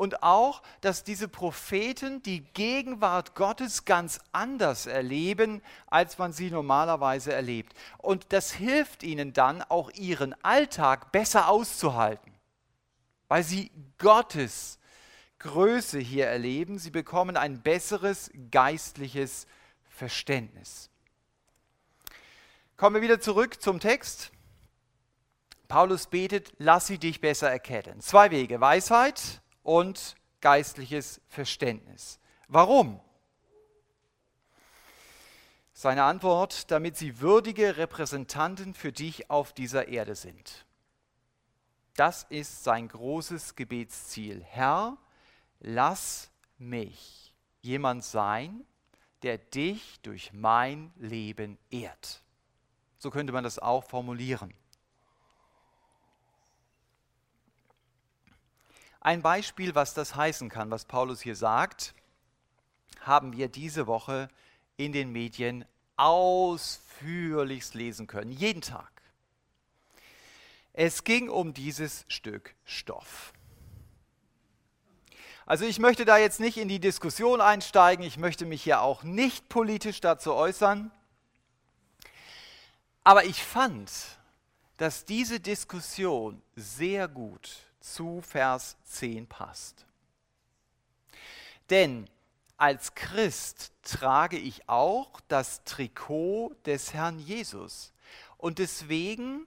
[0.00, 7.34] und auch, dass diese Propheten die Gegenwart Gottes ganz anders erleben, als man sie normalerweise
[7.34, 7.74] erlebt.
[7.98, 12.32] Und das hilft ihnen dann auch ihren Alltag besser auszuhalten,
[13.28, 14.78] weil sie Gottes
[15.38, 16.78] Größe hier erleben.
[16.78, 19.46] Sie bekommen ein besseres geistliches
[19.90, 20.88] Verständnis.
[22.78, 24.32] Kommen wir wieder zurück zum Text.
[25.68, 28.00] Paulus betet, lass sie dich besser erkennen.
[28.00, 32.18] Zwei Wege, Weisheit und geistliches Verständnis.
[32.48, 32.98] Warum?
[35.72, 40.66] Seine Antwort, damit sie würdige Repräsentanten für dich auf dieser Erde sind.
[41.94, 44.42] Das ist sein großes Gebetsziel.
[44.42, 44.96] Herr,
[45.60, 48.66] lass mich jemand sein,
[49.22, 52.24] der dich durch mein Leben ehrt.
[52.98, 54.52] So könnte man das auch formulieren.
[59.00, 61.94] Ein Beispiel, was das heißen kann, was Paulus hier sagt,
[63.00, 64.28] haben wir diese Woche
[64.76, 65.64] in den Medien
[65.96, 68.90] ausführlichst lesen können, jeden Tag.
[70.74, 73.32] Es ging um dieses Stück Stoff.
[75.46, 79.02] Also ich möchte da jetzt nicht in die Diskussion einsteigen, ich möchte mich hier auch
[79.02, 80.90] nicht politisch dazu äußern,
[83.02, 83.90] aber ich fand,
[84.76, 89.86] dass diese Diskussion sehr gut zu Vers 10 passt.
[91.70, 92.08] Denn
[92.56, 97.92] als Christ trage ich auch das Trikot des Herrn Jesus.
[98.36, 99.46] Und deswegen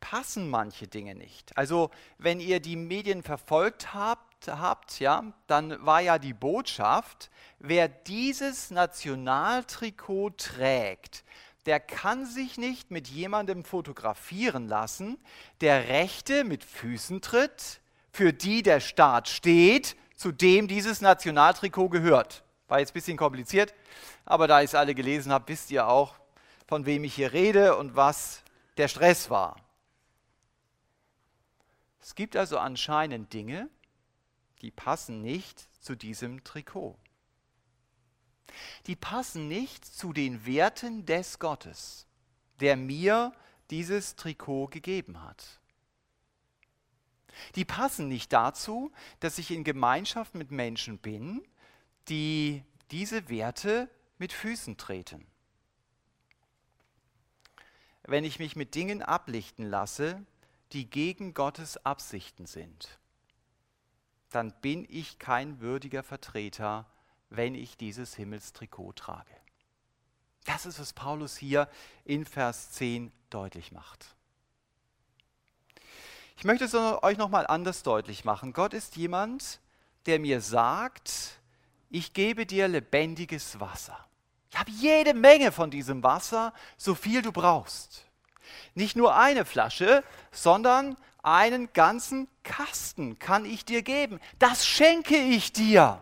[0.00, 1.56] passen manche Dinge nicht.
[1.58, 7.88] Also wenn ihr die Medien verfolgt habt, habt ja, dann war ja die Botschaft, wer
[7.88, 11.24] dieses Nationaltrikot trägt,
[11.66, 15.18] der kann sich nicht mit jemandem fotografieren lassen,
[15.60, 17.80] der Rechte mit Füßen tritt,
[18.12, 22.44] für die der Staat steht, zu dem dieses Nationaltrikot gehört.
[22.68, 23.74] War jetzt ein bisschen kompliziert,
[24.24, 26.14] aber da ich es alle gelesen habe, wisst ihr auch,
[26.66, 28.42] von wem ich hier rede und was
[28.76, 29.56] der Stress war.
[32.00, 33.68] Es gibt also anscheinend Dinge,
[34.62, 36.96] die passen nicht zu diesem Trikot
[38.86, 42.06] die passen nicht zu den Werten des Gottes,
[42.60, 43.32] der mir
[43.70, 45.60] dieses Trikot gegeben hat.
[47.54, 51.46] Die passen nicht dazu, dass ich in Gemeinschaft mit Menschen bin,
[52.08, 55.26] die diese Werte mit Füßen treten.
[58.04, 60.24] Wenn ich mich mit Dingen ablichten lasse,
[60.72, 62.98] die gegen Gottes Absichten sind.
[64.30, 66.84] dann bin ich kein würdiger Vertreter,
[67.30, 69.30] wenn ich dieses Himmelstrikot trage.
[70.44, 71.68] Das ist, was Paulus hier
[72.04, 74.14] in Vers 10 deutlich macht.
[76.36, 78.52] Ich möchte es euch nochmal anders deutlich machen.
[78.52, 79.60] Gott ist jemand,
[80.04, 81.40] der mir sagt,
[81.90, 83.98] ich gebe dir lebendiges Wasser.
[84.50, 88.04] Ich habe jede Menge von diesem Wasser, so viel du brauchst.
[88.74, 94.20] Nicht nur eine Flasche, sondern einen ganzen Kasten kann ich dir geben.
[94.38, 96.00] Das schenke ich dir.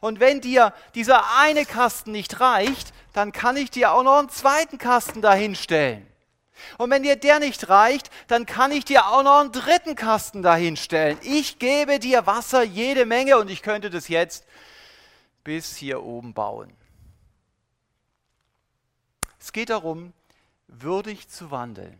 [0.00, 4.30] Und wenn dir dieser eine Kasten nicht reicht, dann kann ich dir auch noch einen
[4.30, 6.06] zweiten Kasten dahinstellen.
[6.78, 10.42] Und wenn dir der nicht reicht, dann kann ich dir auch noch einen dritten Kasten
[10.42, 11.18] dahinstellen.
[11.22, 14.44] Ich gebe dir Wasser jede Menge und ich könnte das jetzt
[15.44, 16.72] bis hier oben bauen.
[19.38, 20.12] Es geht darum,
[20.68, 21.98] würdig zu wandeln.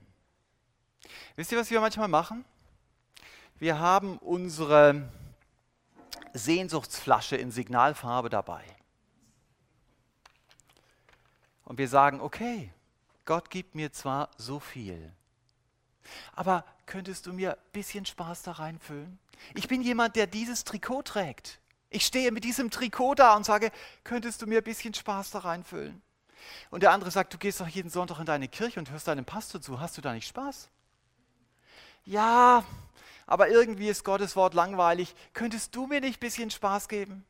[1.37, 2.45] Wisst ihr, was wir manchmal machen?
[3.59, 5.09] Wir haben unsere
[6.33, 8.65] Sehnsuchtsflasche in Signalfarbe dabei.
[11.65, 12.73] Und wir sagen, okay,
[13.25, 15.13] Gott gibt mir zwar so viel,
[16.35, 19.19] aber könntest du mir ein bisschen Spaß da reinfüllen?
[19.55, 21.61] Ich bin jemand, der dieses Trikot trägt.
[21.89, 23.71] Ich stehe mit diesem Trikot da und sage,
[24.05, 26.03] könntest du mir ein bisschen Spaß da reinfüllen?
[26.71, 29.25] Und der andere sagt, du gehst doch jeden Sonntag in deine Kirche und hörst deinem
[29.25, 30.69] Pastor zu, hast du da nicht Spaß?
[32.05, 32.65] ja,
[33.31, 35.15] aber irgendwie ist Gottes Wort langweilig.
[35.33, 37.25] Könntest du mir nicht ein bisschen Spaß geben?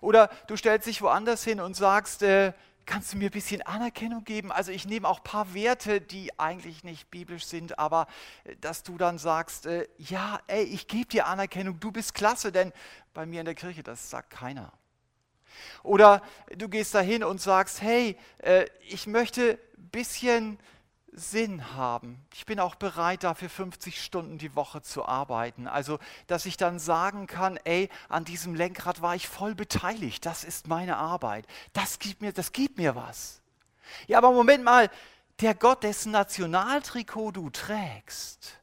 [0.00, 2.52] Oder du stellst dich woanders hin und sagst, äh,
[2.86, 4.52] kannst du mir ein bisschen Anerkennung geben?
[4.52, 8.06] Also ich nehme auch ein paar Werte, die eigentlich nicht biblisch sind, aber
[8.44, 12.52] äh, dass du dann sagst, äh, ja, ey, ich gebe dir Anerkennung, du bist klasse,
[12.52, 12.72] denn
[13.12, 14.72] bei mir in der Kirche, das sagt keiner.
[15.82, 16.22] Oder
[16.56, 20.58] du gehst dahin und sagst, hey, äh, ich möchte ein bisschen
[21.16, 22.22] Sinn haben.
[22.34, 25.66] Ich bin auch bereit, dafür 50 Stunden die Woche zu arbeiten.
[25.66, 30.26] Also, dass ich dann sagen kann, ey, an diesem Lenkrad war ich voll beteiligt.
[30.26, 31.46] Das ist meine Arbeit.
[31.72, 33.40] Das gibt mir, das gibt mir was.
[34.06, 34.90] Ja, aber Moment mal,
[35.40, 38.58] der Gott, dessen Nationaltrikot du trägst,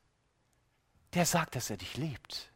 [1.15, 2.51] der sagt, dass er dich liebt.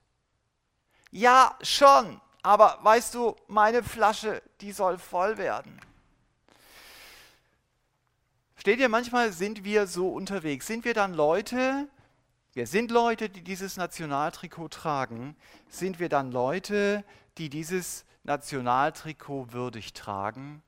[1.10, 5.82] Ja, schon, aber weißt du, meine Flasche, die soll voll werden.
[8.68, 10.68] Steht ihr, manchmal sind wir so unterwegs.
[10.68, 11.88] Sind wir dann Leute,
[12.52, 15.38] wir sind Leute, die dieses Nationaltrikot tragen,
[15.70, 17.06] sind wir dann Leute,
[17.38, 20.62] die dieses Nationaltrikot würdig tragen?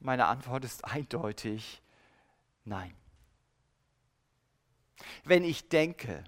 [0.00, 1.80] Meine Antwort ist eindeutig
[2.66, 2.94] nein.
[5.24, 6.24] Wenn ich denke,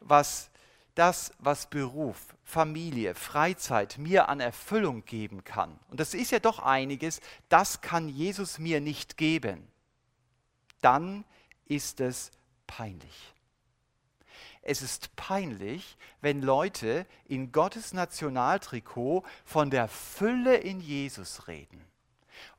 [0.00, 0.50] was
[0.94, 6.58] das, was Beruf, Familie, Freizeit mir an Erfüllung geben kann, und das ist ja doch
[6.58, 9.66] einiges, das kann Jesus mir nicht geben
[10.84, 11.24] dann
[11.66, 12.30] ist es
[12.66, 13.32] peinlich.
[14.62, 21.84] Es ist peinlich, wenn Leute in Gottes Nationaltrikot von der Fülle in Jesus reden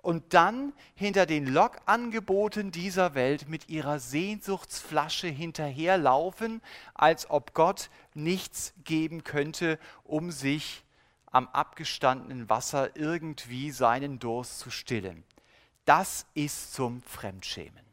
[0.01, 6.61] und dann hinter den Lockangeboten dieser Welt mit ihrer Sehnsuchtsflasche hinterherlaufen,
[6.93, 10.83] als ob Gott nichts geben könnte, um sich
[11.31, 15.23] am abgestandenen Wasser irgendwie seinen Durst zu stillen.
[15.85, 17.84] Das ist zum Fremdschämen.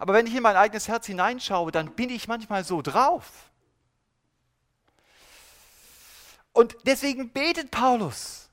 [0.00, 3.50] Aber wenn ich in mein eigenes Herz hineinschaue, dann bin ich manchmal so drauf.
[6.54, 8.48] Und deswegen betet Paulus.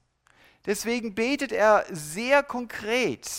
[0.65, 3.29] Deswegen betet er sehr konkret,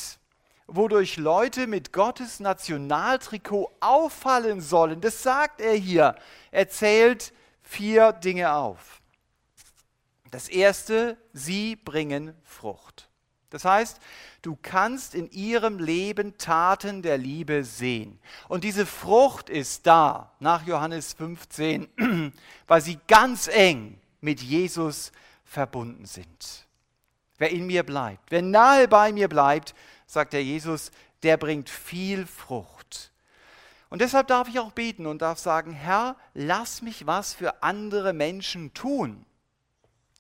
[0.67, 5.03] wodurch Leute mit Gottes Nationaltrikot auffallen sollen.
[5.03, 6.17] Das sagt er hier.
[6.51, 9.03] Er zählt vier Dinge auf.
[10.31, 13.08] Das erste, sie bringen Frucht.
[13.51, 14.01] Das heißt,
[14.41, 18.21] Du kannst in ihrem Leben Taten der Liebe sehen.
[18.47, 22.33] Und diese Frucht ist da, nach Johannes 15,
[22.69, 25.11] weil sie ganz eng mit Jesus
[25.45, 26.67] verbunden sind.
[27.39, 29.75] Wer in mir bleibt, wer nahe bei mir bleibt,
[30.07, 30.93] sagt der Jesus,
[31.25, 33.11] der bringt viel Frucht.
[33.91, 38.13] Und deshalb darf ich auch beten und darf sagen, Herr, lass mich was für andere
[38.13, 39.25] Menschen tun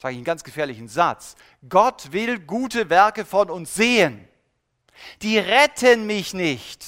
[0.01, 1.35] sage ich einen ganz gefährlichen Satz.
[1.69, 4.27] Gott will gute Werke von uns sehen.
[5.23, 6.85] Die retten mich nicht,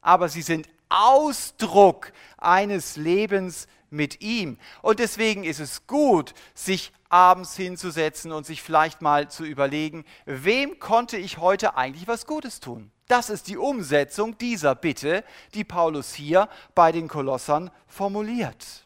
[0.00, 4.58] aber sie sind Ausdruck eines Lebens mit ihm.
[4.82, 10.78] Und deswegen ist es gut, sich abends hinzusetzen und sich vielleicht mal zu überlegen, wem
[10.78, 12.90] konnte ich heute eigentlich was Gutes tun?
[13.06, 15.24] Das ist die Umsetzung dieser Bitte,
[15.54, 18.83] die Paulus hier bei den Kolossern formuliert.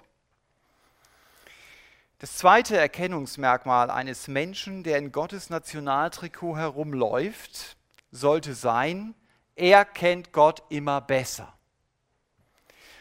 [2.18, 7.76] Das zweite Erkennungsmerkmal eines Menschen, der in Gottes Nationaltrikot herumläuft,
[8.10, 9.14] sollte sein,
[9.54, 11.52] er kennt Gott immer besser.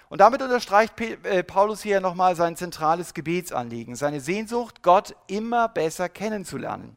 [0.10, 6.10] Und damit unterstreicht äh, Paulus hier nochmal sein zentrales Gebetsanliegen, seine Sehnsucht, Gott immer besser
[6.10, 6.96] kennenzulernen.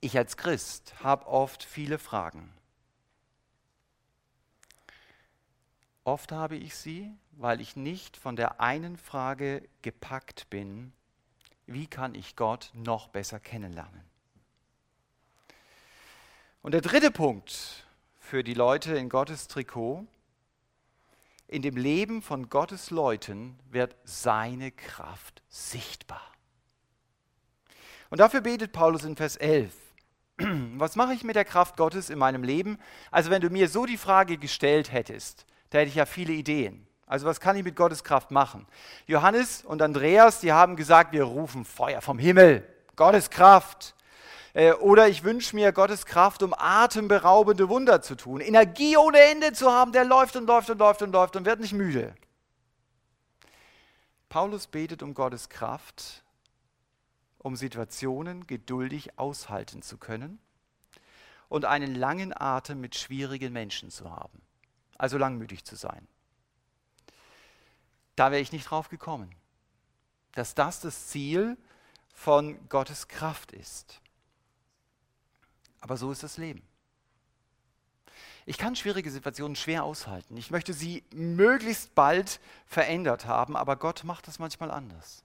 [0.00, 2.52] Ich als Christ habe oft viele Fragen.
[6.04, 10.92] Oft habe ich sie, weil ich nicht von der einen Frage gepackt bin,
[11.66, 14.02] wie kann ich Gott noch besser kennenlernen?
[16.62, 17.86] Und der dritte Punkt
[18.20, 20.06] für die Leute in Gottes Trikot,
[21.48, 26.32] in dem Leben von Gottes Leuten wird seine Kraft sichtbar.
[28.10, 29.74] Und dafür betet Paulus in Vers 11.
[30.38, 32.78] Was mache ich mit der Kraft Gottes in meinem Leben?
[33.10, 36.86] Also wenn du mir so die Frage gestellt hättest, da hätte ich ja viele Ideen.
[37.12, 38.66] Also was kann ich mit Gottes Kraft machen?
[39.06, 43.94] Johannes und Andreas, die haben gesagt, wir rufen Feuer vom Himmel, Gottes Kraft.
[44.54, 48.40] Äh, oder ich wünsche mir Gottes Kraft, um atemberaubende Wunder zu tun.
[48.40, 51.60] Energie ohne Ende zu haben, der läuft und läuft und läuft und läuft und wird
[51.60, 52.14] nicht müde.
[54.30, 56.24] Paulus betet um Gottes Kraft,
[57.36, 60.38] um Situationen geduldig aushalten zu können
[61.50, 64.40] und einen langen Atem mit schwierigen Menschen zu haben.
[64.96, 66.08] Also langmütig zu sein.
[68.16, 69.34] Da wäre ich nicht drauf gekommen,
[70.32, 71.56] dass das das Ziel
[72.12, 74.00] von Gottes Kraft ist.
[75.80, 76.62] Aber so ist das Leben.
[78.44, 80.36] Ich kann schwierige Situationen schwer aushalten.
[80.36, 85.24] Ich möchte sie möglichst bald verändert haben, aber Gott macht das manchmal anders.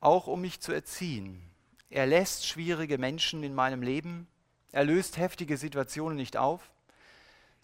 [0.00, 1.42] Auch um mich zu erziehen.
[1.90, 4.26] Er lässt schwierige Menschen in meinem Leben.
[4.72, 6.70] Er löst heftige Situationen nicht auf.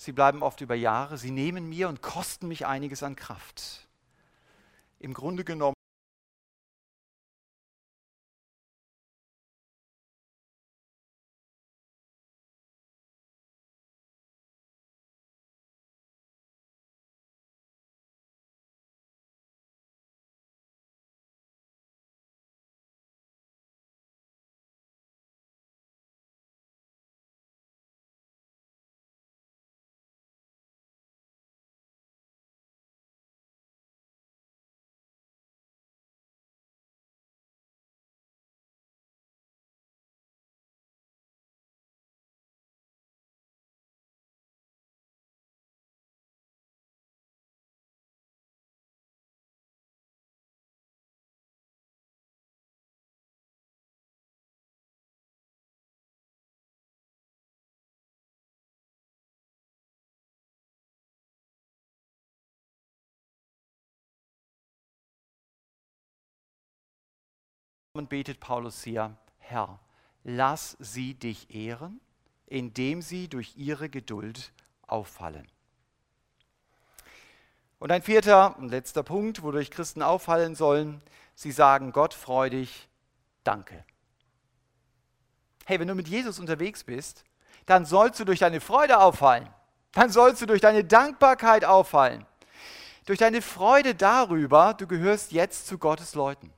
[0.05, 1.17] Sie bleiben oft über Jahre.
[1.17, 3.87] Sie nehmen mir und kosten mich einiges an Kraft.
[4.99, 5.77] Im Grunde genommen
[67.95, 69.78] betet Paulus hier, Herr,
[70.24, 72.01] lass sie dich ehren,
[72.47, 74.53] indem sie durch ihre Geduld
[74.86, 75.47] auffallen.
[77.78, 81.03] Und ein vierter und letzter Punkt, wodurch Christen auffallen sollen,
[81.34, 82.88] sie sagen Gott freudig
[83.45, 83.84] Danke.
[85.66, 87.24] Hey, wenn du mit Jesus unterwegs bist,
[87.66, 89.49] dann sollst du durch deine Freude auffallen.
[89.93, 92.24] Dann sollst du durch deine Dankbarkeit auffallen.
[93.05, 96.53] Durch deine Freude darüber, du gehörst jetzt zu Gottes Leuten.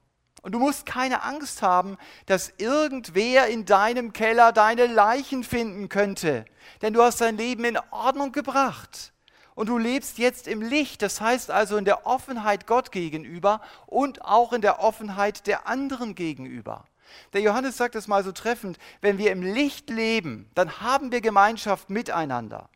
[0.44, 6.44] Und du musst keine Angst haben, dass irgendwer in deinem Keller deine Leichen finden könnte.
[6.82, 9.14] Denn du hast dein Leben in Ordnung gebracht.
[9.54, 14.22] Und du lebst jetzt im Licht, das heißt also in der Offenheit Gott gegenüber und
[14.22, 16.84] auch in der Offenheit der anderen gegenüber.
[17.32, 21.22] Der Johannes sagt es mal so treffend, wenn wir im Licht leben, dann haben wir
[21.22, 22.68] Gemeinschaft miteinander.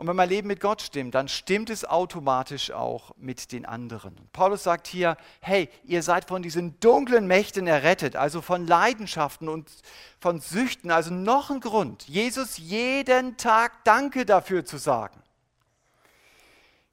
[0.00, 4.16] Und wenn mein Leben mit Gott stimmt, dann stimmt es automatisch auch mit den anderen.
[4.32, 9.70] Paulus sagt hier, hey, ihr seid von diesen dunklen Mächten errettet, also von Leidenschaften und
[10.18, 15.22] von Süchten, also noch ein Grund, Jesus jeden Tag Danke dafür zu sagen.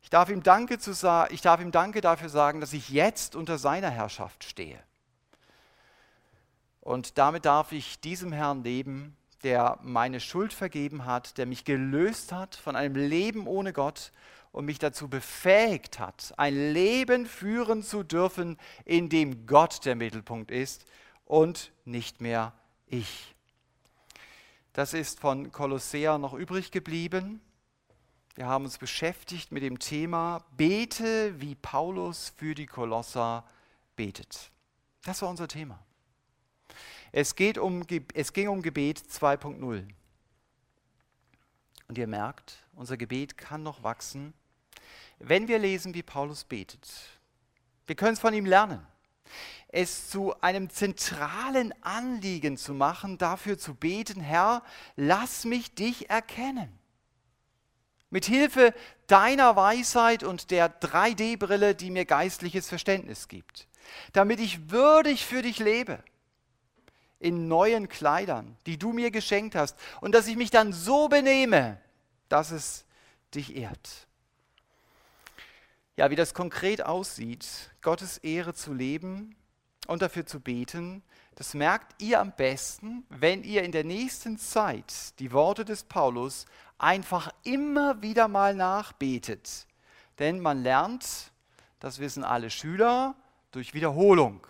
[0.02, 0.92] Ich darf ihm Danke, zu
[1.30, 4.84] ich darf ihm Danke dafür sagen, dass ich jetzt unter seiner Herrschaft stehe.
[6.82, 12.32] Und damit darf ich diesem Herrn leben, der meine Schuld vergeben hat, der mich gelöst
[12.32, 14.12] hat von einem Leben ohne Gott
[14.52, 20.52] und mich dazu befähigt hat, ein Leben führen zu dürfen, in dem Gott der Mittelpunkt
[20.52, 20.86] ist
[21.26, 22.54] und nicht mehr
[22.88, 23.36] ich.
[24.74, 27.42] Das ist von Kolossea noch übrig geblieben.
[28.36, 33.44] Wir haben uns beschäftigt mit dem Thema Bete, wie Paulus für die Kolosser
[33.96, 34.52] betet.
[35.04, 35.80] Das war unser Thema.
[37.12, 37.84] Es, geht um,
[38.14, 39.88] es ging um Gebet 2.0.
[41.88, 44.34] Und ihr merkt, unser Gebet kann noch wachsen,
[45.20, 46.88] wenn wir lesen, wie Paulus betet.
[47.86, 48.86] Wir können es von ihm lernen.
[49.70, 54.64] Es zu einem zentralen Anliegen zu machen, dafür zu beten, Herr,
[54.96, 56.78] lass mich dich erkennen.
[58.10, 58.74] Mit Hilfe
[59.08, 63.68] deiner Weisheit und der 3D-Brille, die mir geistliches Verständnis gibt,
[64.14, 66.02] damit ich würdig für dich lebe,
[67.20, 71.80] in neuen Kleidern, die du mir geschenkt hast, und dass ich mich dann so benehme,
[72.30, 72.86] dass es
[73.34, 74.08] dich ehrt.
[75.96, 79.36] Ja, wie das konkret aussieht, Gottes Ehre zu leben
[79.88, 81.02] und dafür zu beten,
[81.36, 86.46] das merkt ihr am besten, wenn ihr in der nächsten Zeit die Worte des Paulus
[86.78, 89.68] einfach immer wieder mal nachbetet.
[90.20, 91.32] Denn man lernt,
[91.80, 93.16] das wissen alle Schüler,
[93.52, 94.46] durch Wiederholung.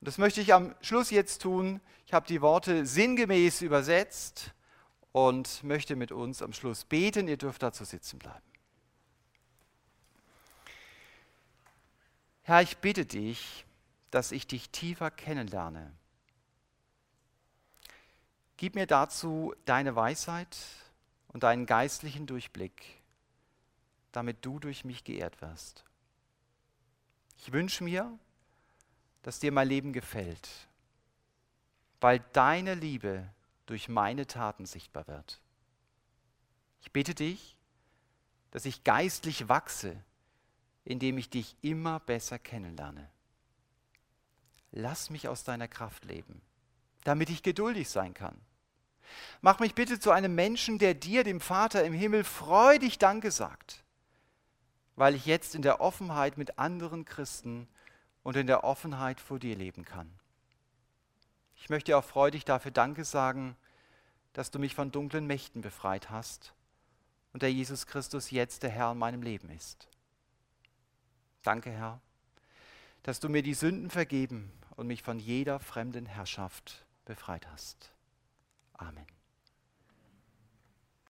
[0.00, 1.80] Und das möchte ich am Schluss jetzt tun.
[2.06, 4.52] Ich habe die Worte sinngemäß übersetzt
[5.12, 7.28] und möchte mit uns am Schluss beten.
[7.28, 8.44] Ihr dürft dazu sitzen bleiben.
[12.42, 13.64] Herr, ich bitte dich,
[14.10, 15.92] dass ich dich tiefer kennenlerne.
[18.56, 20.56] Gib mir dazu deine Weisheit
[21.28, 23.02] und deinen geistlichen Durchblick,
[24.12, 25.84] damit du durch mich geehrt wirst.
[27.38, 28.18] Ich wünsche mir,
[29.26, 30.48] dass dir mein Leben gefällt,
[32.00, 33.28] weil deine Liebe
[33.66, 35.40] durch meine Taten sichtbar wird.
[36.80, 37.56] Ich bitte dich,
[38.52, 40.02] dass ich geistlich wachse,
[40.84, 43.10] indem ich dich immer besser kennenlerne
[44.76, 46.40] lass mich aus deiner Kraft leben,
[47.04, 48.36] damit ich geduldig sein kann.
[49.40, 53.82] Mach mich bitte zu einem Menschen, der dir, dem Vater im Himmel, freudig Danke sagt,
[54.96, 57.68] weil ich jetzt in der Offenheit mit anderen Christen
[58.26, 60.10] und in der Offenheit vor dir leben kann.
[61.54, 63.56] Ich möchte auch freudig dafür Danke sagen,
[64.32, 66.52] dass du mich von dunklen Mächten befreit hast
[67.32, 69.86] und der Jesus Christus jetzt der Herr in meinem Leben ist.
[71.44, 72.00] Danke, Herr,
[73.04, 77.92] dass du mir die Sünden vergeben und mich von jeder fremden Herrschaft befreit hast.
[78.72, 79.15] Amen.